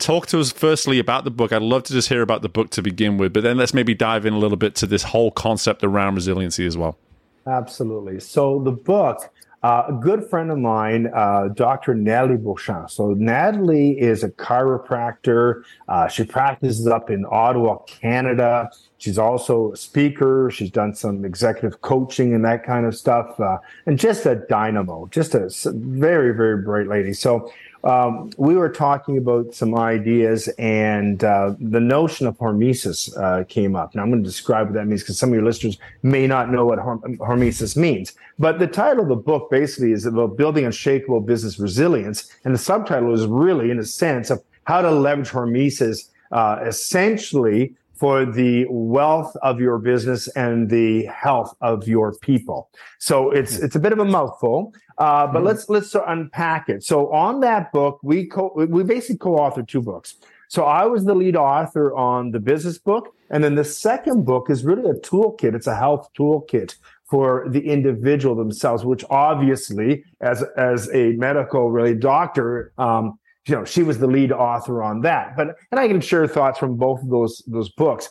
[0.00, 1.52] Talk to us firstly about the book.
[1.52, 3.94] I'd love to just hear about the book to begin with, but then let's maybe
[3.94, 6.98] dive in a little bit to this whole concept around resiliency as well.
[7.46, 8.18] Absolutely.
[8.18, 9.30] So the book
[9.66, 11.92] uh, a good friend of mine, uh, Dr.
[11.92, 12.88] Natalie Beauchamp.
[12.88, 15.64] So Natalie is a chiropractor.
[15.88, 18.70] Uh, she practices up in Ottawa, Canada.
[18.98, 20.52] She's also a speaker.
[20.52, 23.40] She's done some executive coaching and that kind of stuff.
[23.40, 27.12] Uh, and just a dynamo, just a very, very bright lady.
[27.12, 27.52] So
[27.86, 33.76] um, we were talking about some ideas, and uh, the notion of hormesis uh, came
[33.76, 33.94] up.
[33.94, 36.50] Now, I'm going to describe what that means because some of your listeners may not
[36.50, 38.12] know what hormesis means.
[38.38, 42.58] But the title of the book basically is about building unshakable business resilience, and the
[42.58, 48.66] subtitle is really, in a sense, of how to leverage hormesis uh, essentially for the
[48.68, 52.68] wealth of your business and the health of your people.
[52.98, 55.46] So it's it's a bit of a mouthful, uh, but mm-hmm.
[55.46, 56.82] let's let's unpack it.
[56.82, 60.16] So on that book, we co- we basically co-authored two books.
[60.48, 64.48] So I was the lead author on the business book, and then the second book
[64.48, 65.54] is really a toolkit.
[65.54, 66.76] It's a health toolkit
[67.10, 73.64] for the individual themselves, which obviously, as as a medical really doctor, um, you know,
[73.64, 75.36] she was the lead author on that.
[75.36, 78.08] But and I can share thoughts from both of those those books.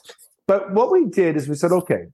[0.47, 2.05] But what we did is we said, okay,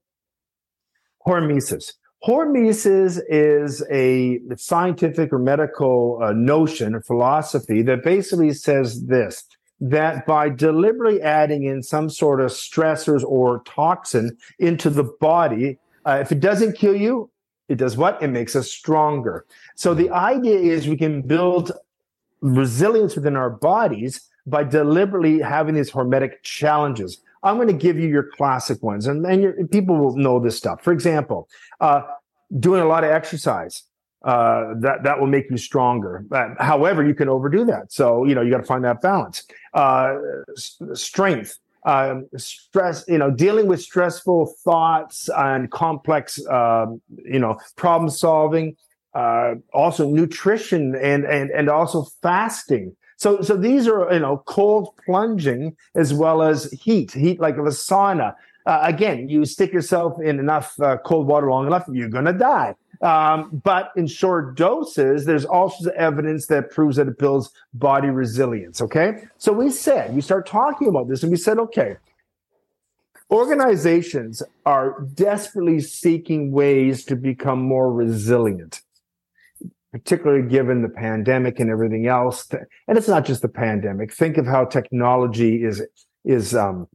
[1.27, 1.93] hormesis.
[2.23, 9.43] Hormesis is a scientific or medical uh, notion or philosophy that basically says this
[9.83, 16.19] that by deliberately adding in some sort of stressors or toxin into the body, uh,
[16.21, 17.31] if it doesn't kill you,
[17.67, 18.21] it does what?
[18.21, 19.45] It makes us stronger.
[19.75, 21.71] So the idea is we can build
[22.41, 27.19] resilience within our bodies by deliberately having these hormetic challenges.
[27.43, 30.83] I'm going to give you your classic ones, and, and people will know this stuff.
[30.83, 31.49] For example,
[31.79, 32.01] uh,
[32.59, 33.83] doing a lot of exercise.
[34.23, 36.23] Uh, that that will make you stronger.
[36.59, 37.91] however, you can overdo that.
[37.91, 39.43] So you know you got to find that balance.
[39.73, 40.13] Uh,
[40.55, 43.03] s- strength, um, stress.
[43.07, 48.75] You know, dealing with stressful thoughts and complex, um, you know, problem solving
[49.13, 52.95] uh, also nutrition and, and, and also fasting.
[53.21, 57.61] So, so these are, you know, cold plunging as well as heat, heat like a
[57.69, 58.33] sauna.
[58.65, 62.33] Uh, again, you stick yourself in enough uh, cold water long enough, you're going to
[62.33, 62.73] die.
[63.03, 68.81] Um, but in short doses, there's also evidence that proves that it builds body resilience.
[68.81, 69.25] Okay.
[69.37, 71.97] So we said, we start talking about this and we said, okay,
[73.29, 78.81] organizations are desperately seeking ways to become more resilient
[79.91, 82.47] particularly given the pandemic and everything else.
[82.87, 84.13] And it's not just the pandemic.
[84.13, 85.81] Think of how technology is
[86.23, 86.87] is um,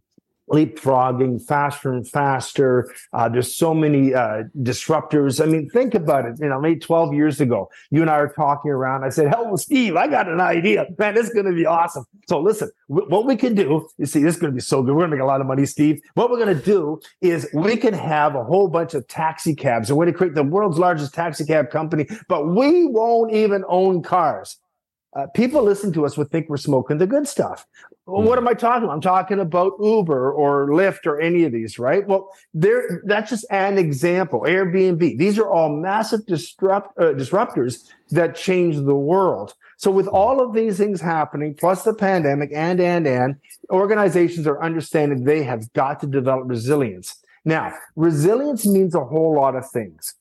[0.51, 2.93] leapfrogging faster and faster.
[3.13, 5.43] Uh, there's so many uh, disruptors.
[5.43, 6.37] I mean, think about it.
[6.41, 9.05] You know, maybe 12 years ago, you and I were talking around.
[9.05, 9.97] I said, "Hello, Steve.
[9.97, 10.87] I got an idea.
[10.99, 14.23] Man, is going to be awesome." So listen, w- what we can do, you see,
[14.23, 14.95] this is going to be so good.
[14.95, 16.01] We're going to make a lot of money, Steve.
[16.15, 19.93] What we're going to do is we can have a whole bunch of taxi cabs,
[19.93, 24.03] we're going to create the world's largest taxi cab company, but we won't even own
[24.03, 24.59] cars.
[25.17, 27.67] Uh, people listen to us would think we're smoking the good stuff.
[28.05, 28.93] Well, what am I talking about?
[28.93, 32.07] I'm talking about Uber or Lyft or any of these, right?
[32.07, 34.41] Well, there that's just an example.
[34.43, 35.19] Airbnb.
[35.19, 39.55] These are all massive disrupt uh, disruptors that change the world.
[39.79, 43.37] So with all of these things happening, plus the pandemic and and and
[43.71, 47.17] organizations are understanding they have got to develop resilience.
[47.45, 50.15] Now, resilience means a whole lot of things.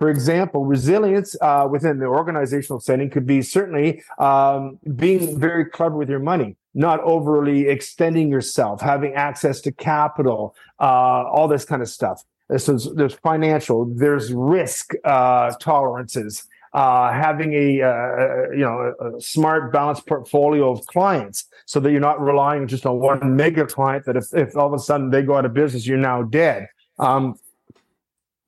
[0.00, 5.94] For example, resilience uh, within the organizational setting could be certainly um, being very clever
[5.94, 11.82] with your money, not overly extending yourself, having access to capital, uh, all this kind
[11.82, 12.24] of stuff.
[12.56, 19.70] So there's financial, there's risk uh, tolerances, uh, having a uh, you know a smart,
[19.70, 24.06] balanced portfolio of clients, so that you're not relying just on one mega client.
[24.06, 26.68] That if, if all of a sudden they go out of business, you're now dead.
[26.98, 27.36] Um,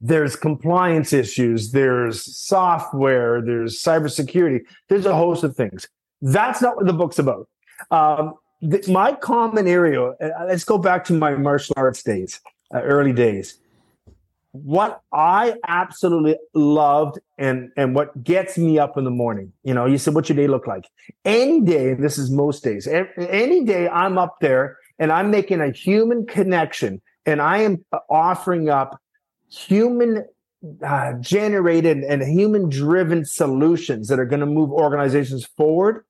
[0.02, 5.88] there's compliance issues, there's software, there's cybersecurity, there's a host of things.
[6.20, 7.48] That's not what the book's about.
[7.92, 12.40] Um, the, my common area, uh, let's go back to my martial arts days,
[12.74, 13.60] uh, early days.
[14.50, 19.86] What I absolutely loved and, and what gets me up in the morning, you know,
[19.86, 20.84] you said, what's your day look like?
[21.24, 25.70] Any day, this is most days, any day I'm up there and I'm making a
[25.70, 29.01] human connection and I am offering up
[29.52, 30.26] human
[30.84, 36.04] uh, generated and human driven solutions that are going to move organizations forward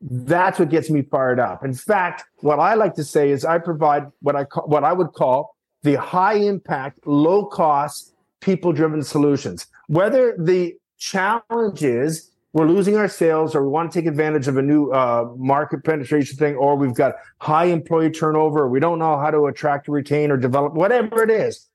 [0.00, 1.64] that's what gets me fired up.
[1.64, 4.92] In fact what i like to say is i provide what i call what i
[4.92, 9.66] would call the high impact low cost people driven solutions.
[9.88, 14.56] Whether the challenge is we're losing our sales or we want to take advantage of
[14.56, 18.98] a new uh, market penetration thing or we've got high employee turnover or we don't
[18.98, 21.68] know how to attract retain or develop whatever it is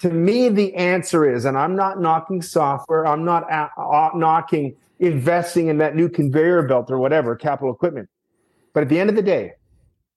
[0.00, 4.76] to me, the answer is, and I'm not knocking software, I'm not a- a- knocking
[5.00, 8.08] investing in that new conveyor belt or whatever, capital equipment.
[8.72, 9.52] But at the end of the day,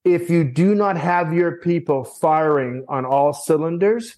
[0.04, 4.16] if you do not have your people firing on all cylinders,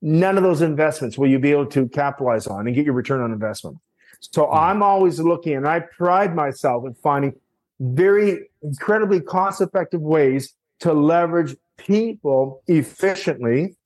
[0.00, 3.20] none of those investments will you be able to capitalize on and get your return
[3.20, 3.78] on investment.
[4.20, 4.56] So mm-hmm.
[4.56, 7.34] I'm always looking, and I pride myself in finding
[7.80, 13.76] very incredibly cost effective ways to leverage people efficiently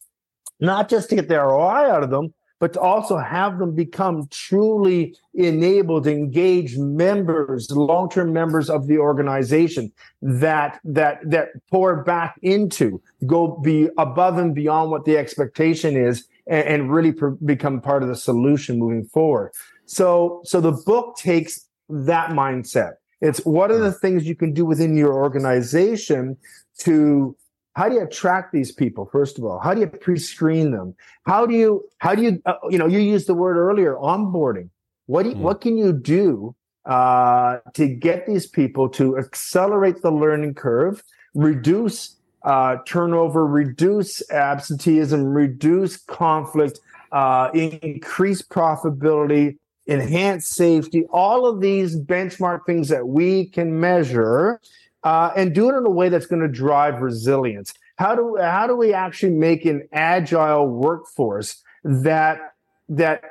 [0.61, 4.27] not just to get the ROI out of them, but to also have them become
[4.31, 13.01] truly enabled, engaged members, long-term members of the organization that that that pour back into,
[13.27, 18.09] go be above and beyond what the expectation is, and, and really become part of
[18.09, 19.53] the solution moving forward.
[19.87, 22.95] So, so the book takes that mindset.
[23.21, 26.37] It's what are the things you can do within your organization
[26.81, 27.37] to
[27.79, 29.61] how do you attract these people first of all?
[29.61, 30.97] How do you pre-screen them?
[31.27, 34.71] How do you how do you uh, you know you used the word earlier onboarding.
[35.07, 35.39] What do you, mm.
[35.39, 36.57] what can you do
[36.87, 41.05] uh, to get these people to accelerate the learning curve
[41.35, 46.81] reduce uh, turnover reduce absenteeism reduce conflict
[47.13, 49.57] uh, increase profitability
[49.87, 51.05] enhance safety?
[51.11, 54.61] All of these benchmark things that we can measure
[55.05, 57.75] uh, and do it in a way that's going to drive resilience.
[57.97, 62.55] How do how do we actually make an agile workforce that
[62.89, 63.23] that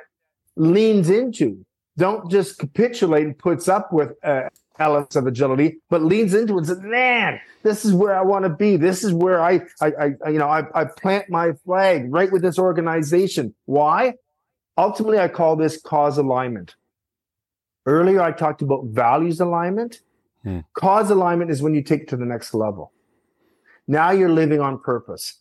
[0.56, 1.64] leans into
[1.96, 4.48] don't just capitulate and puts up with uh,
[4.78, 8.44] elements of agility, but leans into it and says, "Man, this is where I want
[8.44, 8.76] to be.
[8.76, 9.92] This is where I, I,
[10.24, 13.54] I you know, I, I plant my flag right with this organization.
[13.66, 14.14] Why?
[14.76, 16.76] Ultimately, I call this cause alignment.
[17.84, 20.00] Earlier, I talked about values alignment.
[20.42, 20.60] Hmm.
[20.74, 22.92] Cause alignment is when you take to the next level.
[23.86, 25.40] Now you're living on purpose.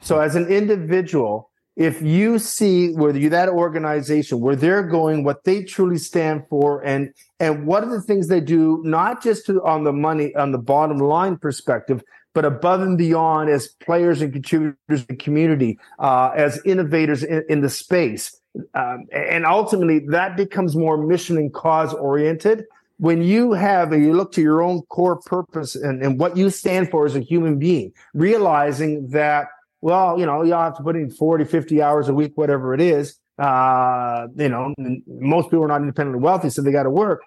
[0.00, 5.44] So as an individual, if you see where you that organization where they're going, what
[5.44, 9.62] they truly stand for, and and what are the things they do, not just to,
[9.62, 12.02] on the money on the bottom line perspective,
[12.34, 17.42] but above and beyond as players and contributors in the community, uh, as innovators in,
[17.48, 18.38] in the space,
[18.74, 22.64] um, and ultimately that becomes more mission and cause oriented
[23.02, 26.48] when you have and you look to your own core purpose and, and what you
[26.48, 29.48] stand for as a human being, realizing that,
[29.80, 32.80] well, you know, you have to put in 40, 50 hours a week, whatever it
[32.80, 33.18] is.
[33.40, 34.72] Uh, you know,
[35.08, 37.22] most people are not independently wealthy, so they got to work.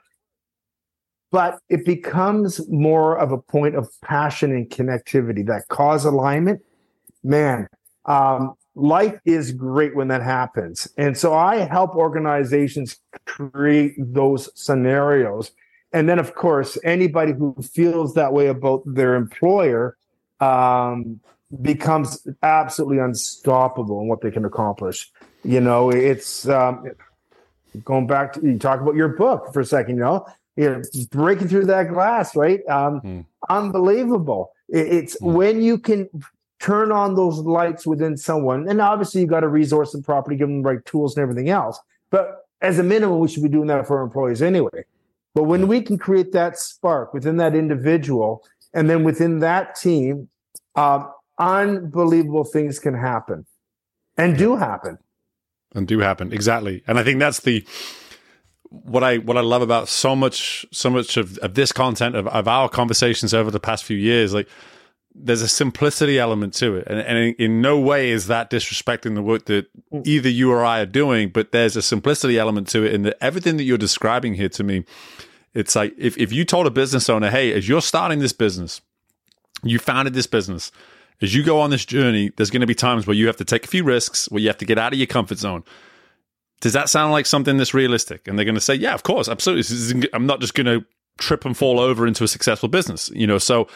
[1.30, 6.62] But it becomes more of a point of passion and connectivity, that cause alignment.
[7.22, 7.68] Man,
[8.06, 10.88] um, life is great when that happens.
[10.98, 12.96] And so I help organizations
[13.26, 15.52] create those scenarios
[15.94, 19.98] and then of course anybody who feels that way about their employer
[20.40, 21.20] um,
[21.62, 25.12] becomes absolutely unstoppable in what they can accomplish
[25.44, 26.86] you know it's um,
[27.84, 30.26] going back to you talk about your book for a second, you know,
[30.56, 30.82] you know
[31.12, 32.66] breaking through that glass, right?
[32.70, 33.26] Um, mm.
[33.50, 34.52] Unbelievable.
[34.70, 35.34] It, it's mm.
[35.34, 36.10] when you can
[36.60, 40.48] turn on those lights within someone, and obviously you got to resource them property, give
[40.48, 41.80] them the right tools and everything else.
[42.10, 44.86] But as a minimum, we should be doing that for our employees anyway.
[45.36, 50.30] But when we can create that spark within that individual, and then within that team,
[50.76, 51.04] uh,
[51.38, 53.46] unbelievable things can happen
[54.18, 54.98] and do happen.
[55.74, 56.32] And do happen.
[56.32, 56.84] Exactly.
[56.88, 57.66] And i think that's the
[58.70, 62.28] what i what i love about so much so much of, of this content of,
[62.28, 64.50] of our conversations over the past few years like
[65.18, 69.22] there's a simplicity element to it and, and in, no way is that disrespecting the
[69.22, 70.06] work that mm.
[70.06, 73.18] either you or i are doing but there's a simplicity element to it in that
[73.22, 74.84] everything that you're describing here to me
[75.54, 78.82] it's like if, if you told a business owner hey as you're starting this business
[79.64, 80.72] you founded this business
[81.22, 83.46] as you go on this journey, there's going to be times where you have to
[83.46, 85.64] take a few risks, where you have to get out of your comfort zone.
[86.62, 88.28] Does that sound like something that's realistic?
[88.28, 90.10] And they're going to say, yeah, of course, absolutely.
[90.14, 90.86] I'm not just going to
[91.18, 93.38] trip and fall over into a successful business, you know.
[93.38, 93.68] So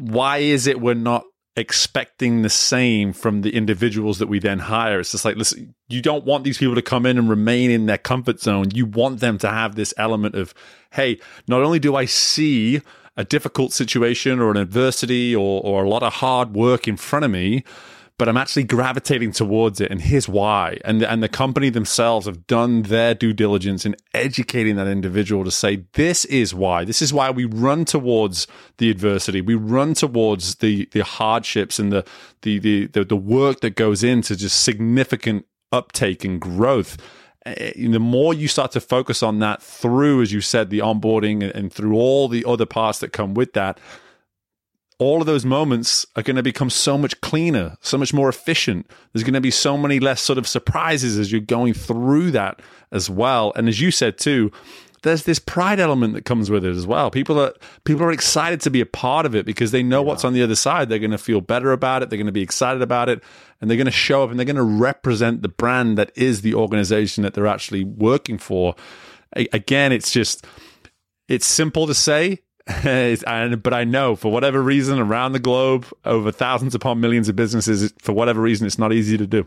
[0.00, 1.24] why is it we're not
[1.56, 5.00] expecting the same from the individuals that we then hire?
[5.00, 7.86] It's just like, listen, you don't want these people to come in and remain in
[7.86, 8.68] their comfort zone.
[8.74, 10.54] You want them to have this element of,
[10.92, 12.80] hey, not only do I see
[13.16, 17.24] a difficult situation or an adversity or, or a lot of hard work in front
[17.24, 17.64] of me,
[18.20, 19.90] but I'm actually gravitating towards it.
[19.90, 20.78] And here's why.
[20.84, 25.50] And and the company themselves have done their due diligence in educating that individual to
[25.50, 26.84] say, this is why.
[26.84, 28.46] This is why we run towards
[28.76, 29.40] the adversity.
[29.40, 32.04] We run towards the, the hardships and the,
[32.42, 36.98] the, the, the, the work that goes into just significant uptake and growth
[37.46, 41.42] Eh, the more you start to focus on that through, as you said, the onboarding
[41.54, 43.80] and through all the other parts that come with that,
[45.00, 48.86] all of those moments are going to become so much cleaner, so much more efficient.
[49.12, 52.60] There's going to be so many less sort of surprises as you're going through that
[52.92, 53.50] as well.
[53.56, 54.52] And as you said too,
[55.02, 57.10] there's this pride element that comes with it as well.
[57.10, 60.06] People are people are excited to be a part of it because they know yeah.
[60.06, 60.90] what's on the other side.
[60.90, 62.10] They're going to feel better about it.
[62.10, 63.22] They're going to be excited about it,
[63.58, 66.42] and they're going to show up and they're going to represent the brand that is
[66.42, 68.74] the organization that they're actually working for.
[69.32, 70.46] Again, it's just
[71.26, 72.40] it's simple to say,
[73.62, 77.92] but I know for whatever reason around the globe, over thousands upon millions of businesses,
[77.98, 79.46] for whatever reason, it's not easy to do.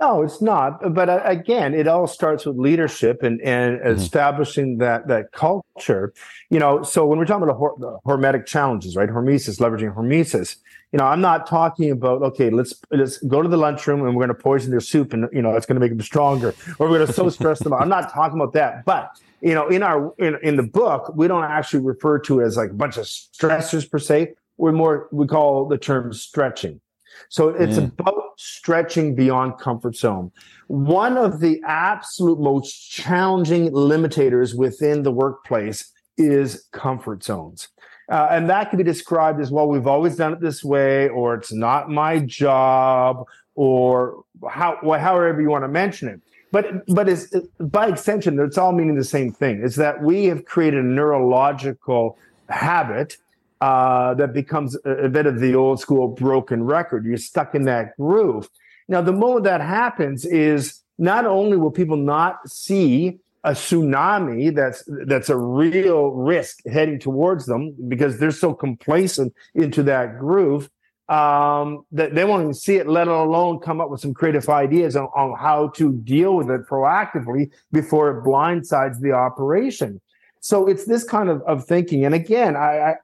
[0.00, 0.94] No, it's not.
[0.94, 3.90] But uh, again, it all starts with leadership and, and mm-hmm.
[3.90, 6.14] establishing that that culture.
[6.48, 9.10] You know, so when we're talking about the, the hormetic challenges, right?
[9.10, 10.56] Hormesis, leveraging hormesis.
[10.92, 14.26] You know, I'm not talking about okay, let's let's go to the lunchroom and we're
[14.26, 16.88] going to poison their soup and you know it's going to make them stronger, or
[16.88, 17.80] we're going to so stress them out.
[17.80, 21.28] I'm not talking about that, but you know, in our in, in the book, we
[21.28, 24.34] don't actually refer to it as like a bunch of stressors per se.
[24.56, 26.80] We're more we call the term stretching.
[27.28, 27.92] So it's mm.
[27.98, 30.32] about stretching beyond comfort zone.
[30.68, 37.68] One of the absolute most challenging limitators within the workplace is comfort zones.
[38.10, 41.34] Uh, and that can be described as well, we've always done it this way, or
[41.34, 46.20] it's not my job, or how, however you want to mention it.
[46.52, 50.44] But, but it's, by extension, it's all meaning the same thing is that we have
[50.44, 53.16] created a neurological habit
[53.60, 57.04] uh, that becomes a, a, bit of the old school broken record.
[57.04, 58.48] You're stuck in that groove.
[58.88, 64.84] Now, the moment that happens is not only will people not see a tsunami that's
[65.06, 70.68] that's a real risk heading towards them because they're so complacent into that groove
[71.10, 74.94] um, that they won't even see it, let alone come up with some creative ideas
[74.94, 80.00] on, on how to deal with it proactively before it blindsides the operation.
[80.38, 82.04] So it's this kind of, of thinking.
[82.04, 82.94] And again, I,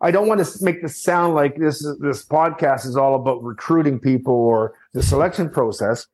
[0.00, 3.98] I don't want to make this sound like this this podcast is all about recruiting
[3.98, 6.06] people or the selection process,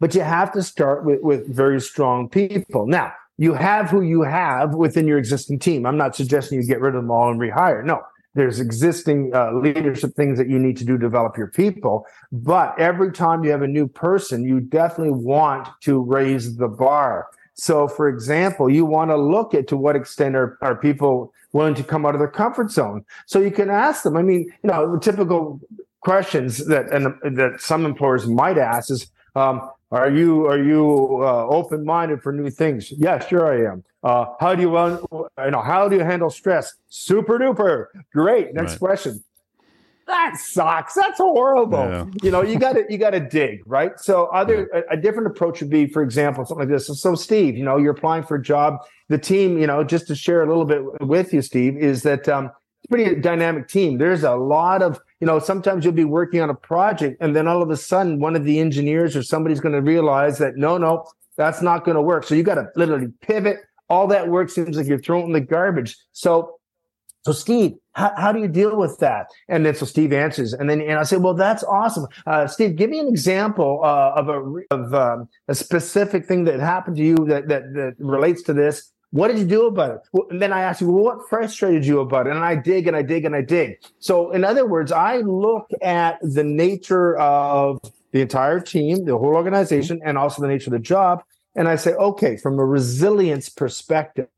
[0.00, 2.86] but you have to start with, with very strong people.
[2.86, 5.84] Now, you have who you have within your existing team.
[5.84, 7.84] I'm not suggesting you get rid of them all and rehire.
[7.84, 8.02] No,
[8.34, 12.06] there's existing uh, leadership things that you need to do to develop your people.
[12.32, 17.28] But every time you have a new person, you definitely want to raise the bar.
[17.54, 21.74] So, for example, you want to look at to what extent are, are people willing
[21.74, 23.04] to come out of their comfort zone.
[23.24, 24.16] So you can ask them.
[24.16, 25.60] I mean, you know, typical
[26.00, 31.46] questions that and that some employers might ask is, um, "Are you are you uh,
[31.46, 33.84] open minded for new things?" Yeah, sure I am.
[34.02, 36.74] Uh, how do you you know how do you handle stress?
[36.88, 38.54] Super duper, great.
[38.54, 38.80] Next right.
[38.80, 39.24] question
[40.06, 40.94] that sucks.
[40.94, 41.78] That's horrible.
[41.78, 42.04] Yeah.
[42.22, 43.98] You know, you got to you got to dig, right?
[43.98, 44.82] So, other yeah.
[44.90, 46.86] a, a, different approach would be, for example, something like this.
[46.86, 48.78] So, so, Steve, you know, you're applying for a job.
[49.08, 52.28] The team, you know, just to share a little bit with you, Steve, is that
[52.28, 52.50] um,
[52.88, 53.98] pretty dynamic team.
[53.98, 57.46] There's a lot of, you know, sometimes you'll be working on a project, and then
[57.48, 60.78] all of a sudden, one of the engineers or somebody's going to realize that no,
[60.78, 61.04] no,
[61.36, 62.24] That's not going to work.
[62.24, 63.58] So you got to literally pivot.
[63.88, 65.96] All that work seems like you're throwing in the garbage.
[66.12, 66.56] So
[67.26, 69.26] so Steve, how, how do you deal with that?
[69.48, 72.06] And then so Steve answers, and then and I say, well, that's awesome.
[72.24, 76.60] Uh, Steve, give me an example uh, of a of um, a specific thing that
[76.60, 78.92] happened to you that, that that relates to this.
[79.16, 80.00] What did you do about it?
[80.12, 82.36] Well, and then I ask you, well, what frustrated you about it?
[82.36, 83.78] And I dig and I dig and I dig.
[83.98, 87.80] So in other words, I look at the nature of
[88.12, 91.22] the entire team, the whole organization, and also the nature of the job.
[91.54, 94.28] And I say, okay, from a resilience perspective,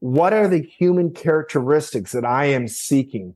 [0.00, 3.34] what are the human characteristics that I am seeking?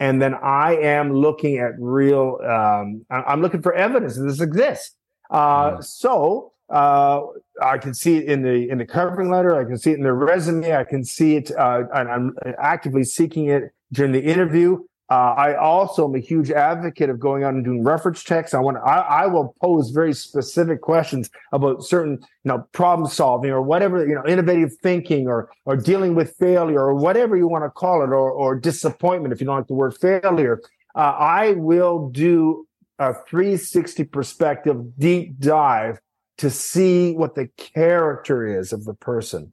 [0.00, 4.96] And then I am looking at real, um, I'm looking for evidence that this exists.
[5.30, 7.20] Uh, So uh,
[7.62, 9.58] I can see it in the in the covering letter.
[9.58, 10.74] I can see it in the resume.
[10.74, 14.78] I can see it, uh, and I'm actively seeking it during the interview.
[15.10, 18.54] Uh, I also am a huge advocate of going out and doing reference checks.
[18.54, 23.50] I want I, I, will pose very specific questions about certain you know problem solving
[23.50, 27.64] or whatever you know innovative thinking or or dealing with failure or whatever you want
[27.64, 30.62] to call it or or disappointment if you don't like the word failure.
[30.94, 32.66] Uh, I will do
[32.98, 36.00] a 360 perspective deep dive
[36.38, 39.52] to see what the character is of the person.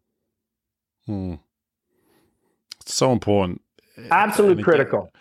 [1.06, 1.36] Hmm.
[2.86, 3.62] so important.
[4.10, 5.12] Absolutely I mean, critical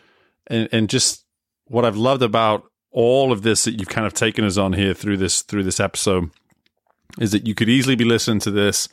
[0.50, 1.24] and and just
[1.66, 4.92] what I've loved about all of this that you've kind of taken us on here
[4.92, 6.30] through this through this episode
[7.18, 8.88] is that you could easily be listening to this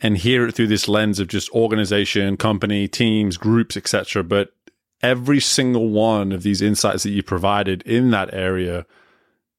[0.00, 4.22] and hear it through this lens of just organization, company, teams, groups, etc.
[4.22, 4.50] But
[5.02, 8.86] every single one of these insights that you provided in that area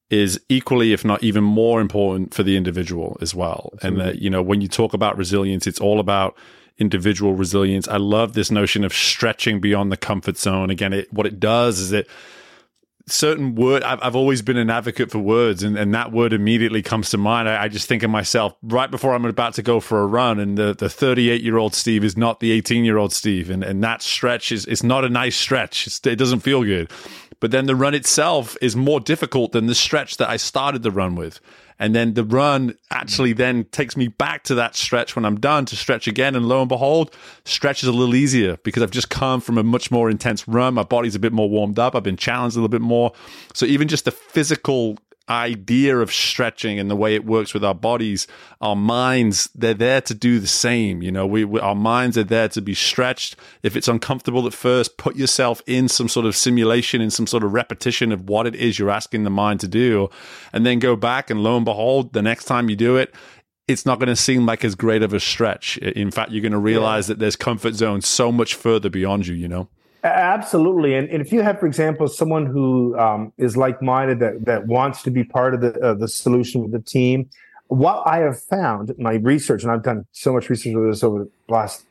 [0.10, 3.70] is equally, if not even more important for the individual as well.
[3.74, 3.88] Absolutely.
[3.88, 6.36] And that, you know, when you talk about resilience, it's all about
[6.80, 7.88] individual resilience.
[7.88, 10.70] I love this notion of stretching beyond the comfort zone.
[10.70, 12.08] Again, it, what it does is it
[13.12, 16.82] certain word I've, I've always been an advocate for words and, and that word immediately
[16.82, 19.80] comes to mind I, I, just think of myself right before i'm about to go
[19.80, 22.98] for a run and the, the 38 year old steve is not the 18 year
[22.98, 26.42] old steve and, and that stretch is it's not a nice stretch it's, it doesn't
[26.42, 26.92] feel good
[27.40, 30.92] but then the run itself is more difficult than the stretch that i started the
[30.92, 31.40] run with
[31.80, 35.66] and then the run actually then takes me back to that stretch when I'm done
[35.68, 36.36] to stretch again.
[36.36, 37.16] And lo and behold,
[37.46, 40.74] stretch is a little easier because I've just come from a much more intense run.
[40.74, 41.96] My body's a bit more warmed up.
[41.96, 43.14] I've been challenged a little bit more.
[43.54, 44.98] So even just the physical
[45.30, 48.28] idea of stretching and the way it works with our bodies,
[48.62, 51.02] our minds, they're there to do the same.
[51.02, 53.36] You know, we, we, our minds are there to be stretched.
[53.64, 57.44] If it's uncomfortable at first, put yourself in some sort of simulation, in some sort
[57.44, 60.10] of repetition of what it is you're asking the mind to do,
[60.52, 63.14] and then go back and lo and behold, the next time you do it,
[63.68, 65.78] it's not going to seem like as great of a stretch.
[65.78, 67.14] In fact, you're going to realize yeah.
[67.14, 69.70] that there's comfort zone so much further beyond you, you know?
[70.04, 74.66] Absolutely, and, and if you have, for example, someone who um, is like-minded that that
[74.66, 77.30] wants to be part of the uh, the solution with the team,
[77.68, 81.26] what I have found, my research, and I've done so much research with this over
[81.26, 81.86] the last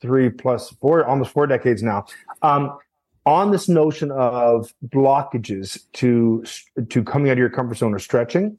[0.00, 2.06] three plus four, almost four decades now,
[2.42, 2.78] um,
[3.26, 6.44] on this notion of blockages to
[6.88, 8.58] to coming out of your comfort zone or stretching,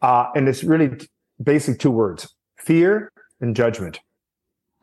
[0.00, 0.90] uh, and it's really
[1.42, 3.12] basic two words: fear
[3.42, 4.00] and judgment.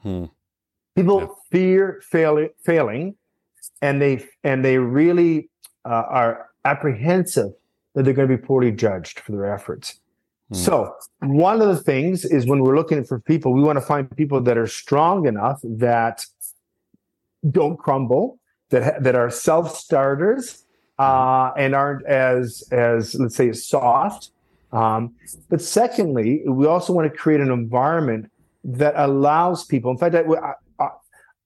[0.03, 0.26] Hmm.
[0.95, 1.28] People yeah.
[1.49, 3.16] fear fail, failing
[3.82, 5.49] and they and they really
[5.86, 7.51] uh, are apprehensive
[7.93, 9.99] that they're going to be poorly judged for their efforts.
[10.49, 10.55] Hmm.
[10.55, 14.15] So one of the things is when we're looking for people, we want to find
[14.15, 16.25] people that are strong enough that
[17.49, 20.63] don't crumble, that that are self starters,
[20.99, 24.32] uh, and aren't as as let's say soft.
[24.71, 25.15] Um,
[25.49, 28.30] but secondly, we also want to create an environment
[28.65, 29.91] that allows people.
[29.91, 30.53] In fact, I,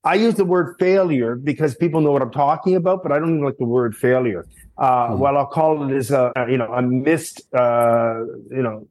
[0.04, 3.30] I use the word failure because people know what I'm talking about, but I don't
[3.30, 4.48] even like the word failure.
[4.78, 5.20] Uh, hmm.
[5.20, 8.88] Well, I'll call it as a, you know a missed uh, you know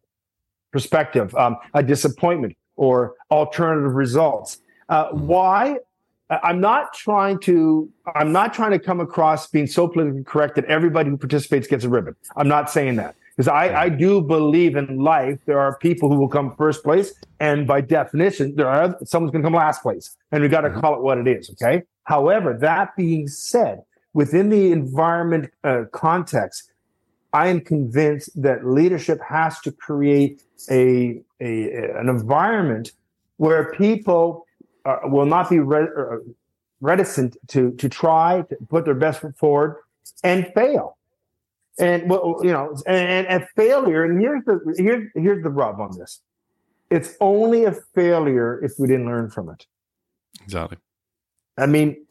[0.73, 4.61] perspective, um, a disappointment, or alternative results.
[4.89, 5.27] Uh, hmm.
[5.27, 5.77] Why?
[6.45, 7.91] I'm not trying to.
[8.15, 11.83] I'm not trying to come across being so politically correct that everybody who participates gets
[11.83, 12.15] a ribbon.
[12.37, 16.21] I'm not saying that because I, I do believe in life there are people who
[16.21, 20.15] will come first place and by definition there are someone's going to come last place
[20.31, 20.81] and we got to mm-hmm.
[20.81, 21.83] call it what it is okay?
[22.05, 23.81] However that being said
[24.13, 26.71] within the environment uh, context
[27.33, 31.53] i am convinced that leadership has to create a, a
[31.99, 32.93] an environment
[33.39, 34.45] where people
[34.85, 36.17] uh, will not be re- uh,
[36.83, 39.77] reticent to to try to put their best foot forward
[40.23, 40.99] and fail
[41.81, 44.05] and well, you know, and, and failure.
[44.05, 46.21] And here's the here's here's the rub on this.
[46.91, 49.67] It's only a failure if we didn't learn from it.
[50.43, 50.79] Exactly.
[51.57, 52.05] I mean,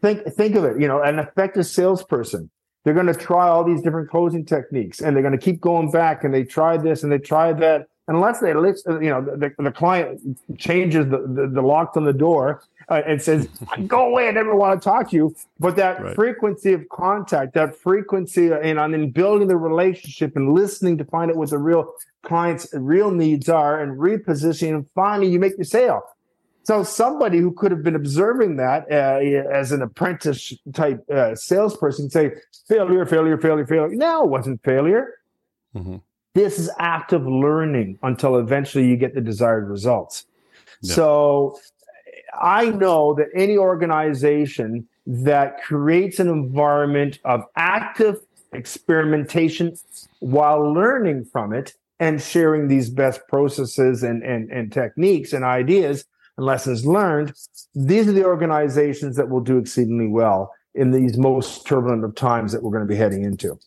[0.00, 0.80] think think of it.
[0.80, 2.50] You know, an effective salesperson.
[2.84, 5.90] They're going to try all these different closing techniques, and they're going to keep going
[5.92, 6.24] back.
[6.24, 10.20] And they tried this, and they tried that, unless they you know, the, the client
[10.58, 13.48] changes the, the, the locks on the door uh, and says,
[13.86, 14.28] "Go away!
[14.28, 16.14] I never want to talk to you." But that right.
[16.14, 21.30] frequency of contact, that frequency, and on in building the relationship and listening to find
[21.30, 25.64] out what the real client's real needs are, and repositioning, and finally you make your
[25.64, 26.02] sale.
[26.64, 32.08] So somebody who could have been observing that uh, as an apprentice type uh, salesperson
[32.08, 32.32] say
[32.68, 33.94] failure, failure, failure, failure.
[33.96, 35.14] No, it wasn't failure.
[35.74, 35.96] Mm-hmm.
[36.34, 40.24] This is active learning until eventually you get the desired results.
[40.80, 40.94] Yeah.
[40.94, 41.58] So
[42.40, 48.20] I know that any organization that creates an environment of active
[48.52, 49.76] experimentation
[50.20, 56.04] while learning from it and sharing these best processes and, and, and techniques and ideas
[56.36, 57.32] and lessons learned,
[57.74, 62.52] these are the organizations that will do exceedingly well in these most turbulent of times
[62.52, 63.58] that we're going to be heading into.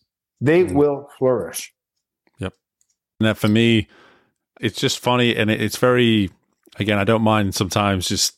[0.41, 0.76] They mm-hmm.
[0.76, 1.74] will flourish.
[2.39, 2.53] Yep.
[3.20, 3.88] And that for me,
[4.59, 6.30] it's just funny and it's very
[6.78, 8.34] again, I don't mind sometimes just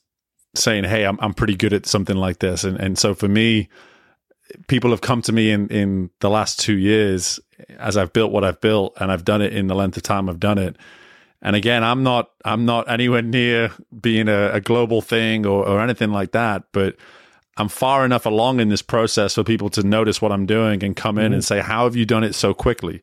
[0.56, 2.64] saying, Hey, I'm I'm pretty good at something like this.
[2.64, 3.70] And and so for me,
[4.68, 7.40] people have come to me in in the last two years
[7.80, 10.30] as I've built what I've built and I've done it in the length of time
[10.30, 10.78] I've done it
[11.42, 15.82] and again, I'm not I'm not anywhere near being a, a global thing or, or
[15.82, 16.96] anything like that, but
[17.58, 20.96] I'm far enough along in this process for people to notice what I'm doing and
[20.96, 21.34] come in mm-hmm.
[21.36, 23.02] and say, "How have you done it so quickly?"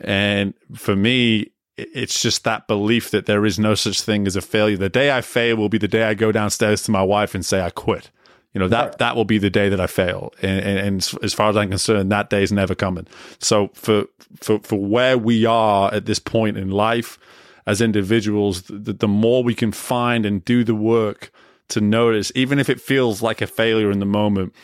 [0.00, 4.40] And for me, it's just that belief that there is no such thing as a
[4.40, 4.76] failure.
[4.76, 7.44] The day I fail will be the day I go downstairs to my wife and
[7.44, 8.10] say I quit.
[8.54, 8.98] You know that right.
[8.98, 11.68] that will be the day that I fail, and, and, and, as far as I'm
[11.68, 13.06] concerned, that day is never coming.
[13.38, 14.06] So for
[14.40, 17.18] for for where we are at this point in life,
[17.66, 21.30] as individuals, the, the more we can find and do the work
[21.68, 24.54] to notice, even if it feels like a failure in the moment,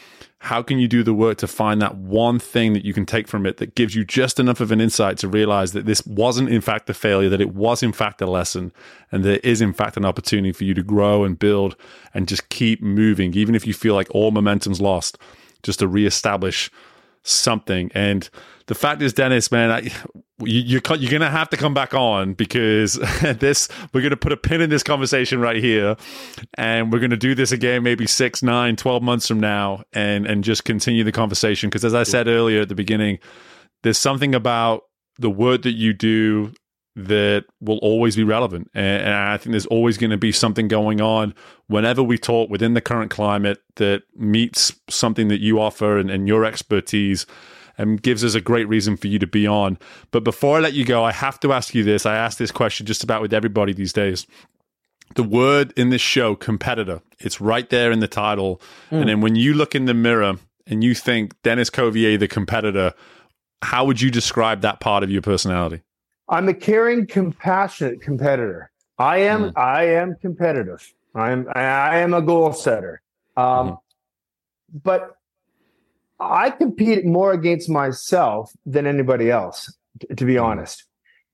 [0.45, 3.27] how can you do the work to find that one thing that you can take
[3.27, 6.51] from it that gives you just enough of an insight to realize that this wasn't
[6.51, 8.71] in fact a failure, that it was in fact a lesson,
[9.11, 11.77] and there is in fact an opportunity for you to grow and build
[12.13, 15.17] and just keep moving, even if you feel like all momentum's lost,
[15.63, 16.71] just to reestablish
[17.23, 17.91] something.
[17.95, 18.29] And
[18.67, 19.91] the fact is, Denis, man, I,
[20.41, 24.33] you, you're, you're going to have to come back on because this we're to put
[24.33, 25.97] a pin in this conversation right here
[26.55, 30.43] and we're to do this again maybe six nine 12 months from now and and
[30.43, 31.69] just continue the conversation.
[31.71, 33.19] Because as i said earlier at the beginning
[33.83, 34.83] there's something about
[35.19, 36.53] the word that you do
[36.97, 38.71] that will always be relevant.
[38.75, 41.33] And, and i think there's always going to be something going on
[41.69, 46.27] whenever we talk within the current climate that meets something that you offer and, and
[46.27, 47.25] your expertise
[47.77, 49.79] and gives us a great reason for you to be on.
[50.11, 52.07] But before I let you go, I have to ask you this.
[52.07, 54.27] I ask this question just about with everybody these days.
[55.17, 58.61] The word in this show, competitor, it's right there in the title.
[58.91, 59.01] Mm.
[59.01, 62.95] And then when you look in the mirror and you think Denis Cauvier, the competitor,
[63.63, 65.83] how would you describe that part of your personality?
[66.29, 68.71] I'm a caring, compassionate competitor.
[68.99, 69.51] I am.
[69.51, 69.59] Mm.
[69.59, 70.93] I am competitive.
[71.15, 71.49] I'm.
[71.55, 73.03] I am a goal setter.
[73.37, 73.79] Um, mm.
[74.83, 75.17] But
[76.25, 80.85] I compete more against myself than anybody else, t- to be honest.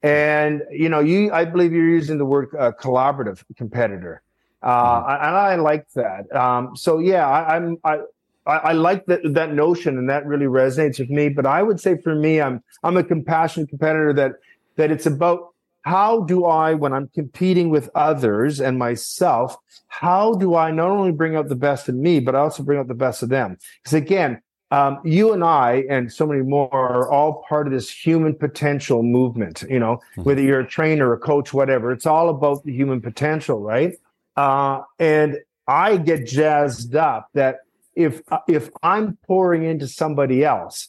[0.03, 4.23] And you know, you I believe you're using the word uh, collaborative competitor,
[4.63, 5.11] uh, mm-hmm.
[5.11, 6.35] and I like that.
[6.35, 7.99] Um, so yeah, I, I'm I.
[8.47, 11.29] I, like that that notion, and that really resonates with me.
[11.29, 14.13] But I would say for me, I'm I'm a compassionate competitor.
[14.13, 14.33] That
[14.77, 15.51] that it's about
[15.83, 19.57] how do I, when I'm competing with others and myself,
[19.89, 22.79] how do I not only bring out the best in me, but I also bring
[22.79, 23.57] out the best of them?
[23.83, 27.91] Because again, um, you and I and so many more are all part of this
[27.91, 29.65] human potential movement.
[29.69, 30.23] You know, mm-hmm.
[30.23, 33.95] whether you're a trainer, a coach, whatever, it's all about the human potential, right?
[34.37, 37.61] Uh, and I get jazzed up that
[37.97, 40.89] if if I'm pouring into somebody else,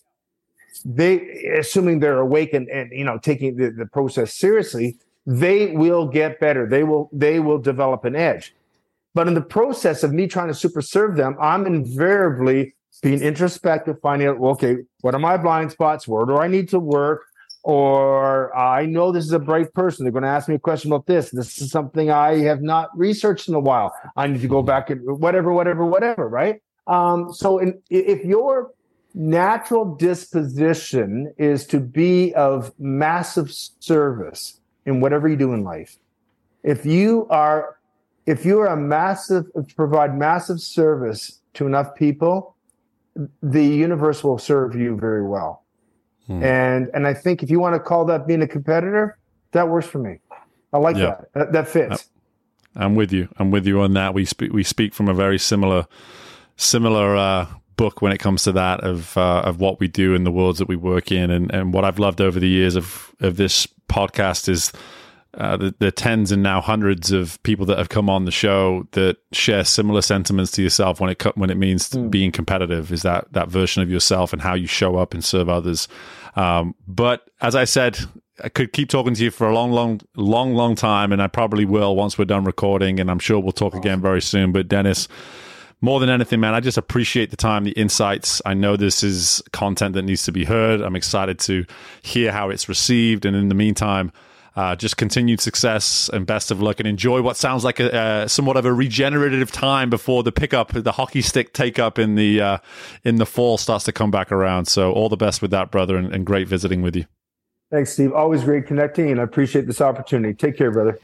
[0.86, 6.08] they assuming they're awake and, and you know taking the, the process seriously, they will
[6.08, 6.68] get better.
[6.68, 8.54] They will they will develop an edge.
[9.14, 13.98] But in the process of me trying to super serve them, I'm invariably being introspective,
[14.02, 16.08] finding out, okay, what are my blind spots?
[16.08, 17.24] Where do I need to work?
[17.64, 20.04] Or I know this is a bright person.
[20.04, 21.30] They're going to ask me a question about this.
[21.30, 23.94] This is something I have not researched in a while.
[24.16, 26.62] I need to go back and whatever, whatever, whatever, right?
[26.88, 28.72] Um, so in, if your
[29.14, 35.98] natural disposition is to be of massive service in whatever you do in life,
[36.64, 37.78] if you are
[38.26, 42.56] if you are a massive provide massive service to enough people,
[43.42, 45.64] the universe will serve you very well.
[46.28, 46.44] Hmm.
[46.44, 49.18] And and I think if you want to call that being a competitor,
[49.52, 50.20] that works for me.
[50.74, 51.06] I like yeah.
[51.06, 51.34] that.
[51.34, 51.52] that.
[51.52, 52.10] That fits.
[52.76, 53.28] I'm with you.
[53.38, 54.14] I'm with you on that.
[54.14, 55.88] We speak we speak from a very similar
[56.56, 60.24] similar uh, book when it comes to that of uh, of what we do in
[60.24, 63.14] the worlds that we work in, and and what I've loved over the years of
[63.20, 64.72] of this podcast is
[65.36, 68.86] uh, the, the, tens and now hundreds of people that have come on the show
[68.92, 72.12] that share similar sentiments to yourself when it when it means mm.
[72.12, 75.48] being competitive is that that version of yourself and how you show up and serve
[75.48, 75.88] others.
[76.36, 77.98] Um, but as I said,
[78.44, 81.28] I could keep talking to you for a long, long, long, long time, and I
[81.28, 84.52] probably will once we're done recording, and I'm sure we'll talk again very soon.
[84.52, 85.08] But Denis,
[85.82, 88.42] more than anything, man, I just appreciate the time, the insights.
[88.46, 90.82] I know this is content that needs to be heard.
[90.82, 91.66] I'm excited to
[92.02, 93.26] hear how it's received.
[93.26, 94.12] And in the meantime,
[94.56, 98.28] uh, just continued success and best of luck and enjoy what sounds like a, uh,
[98.28, 102.42] somewhat of a regenerative time before the pickup, the hockey stick take up in the
[102.42, 102.58] uh,
[103.04, 104.66] in the fall starts to come back around.
[104.66, 107.06] So all the best with that, brother, and, and great visiting with you.
[107.70, 108.12] Thanks, Steve.
[108.12, 110.34] Always great connecting, and I appreciate this opportunity.
[110.34, 111.00] Take care, brother.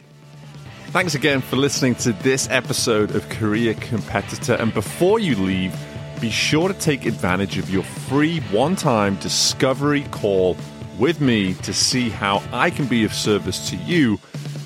[0.88, 4.54] Thanks again for listening to this episode of Career Competitor.
[4.54, 5.74] And before you leave,
[6.20, 10.58] be sure to take advantage of your free one time discovery call
[10.98, 14.20] with me to see how I can be of service to you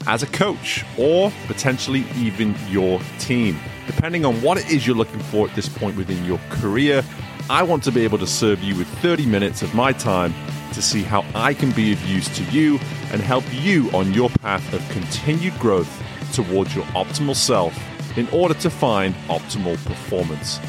[0.08, 3.60] as a coach or potentially even your team.
[3.88, 7.04] Depending on what it is you're looking for at this point within your career,
[7.50, 10.34] I want to be able to serve you with 30 minutes of my time
[10.74, 12.80] to see how I can be of use to you
[13.12, 15.90] and help you on your path of continued growth
[16.34, 17.78] towards your optimal self
[18.18, 20.60] in order to find optimal performance.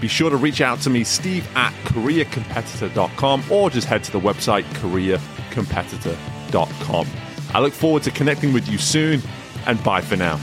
[0.00, 4.20] Be sure to reach out to me, steve at careercompetitor.com, or just head to the
[4.20, 7.06] website careercompetitor.com.
[7.52, 9.20] I look forward to connecting with you soon,
[9.66, 10.40] and bye for now.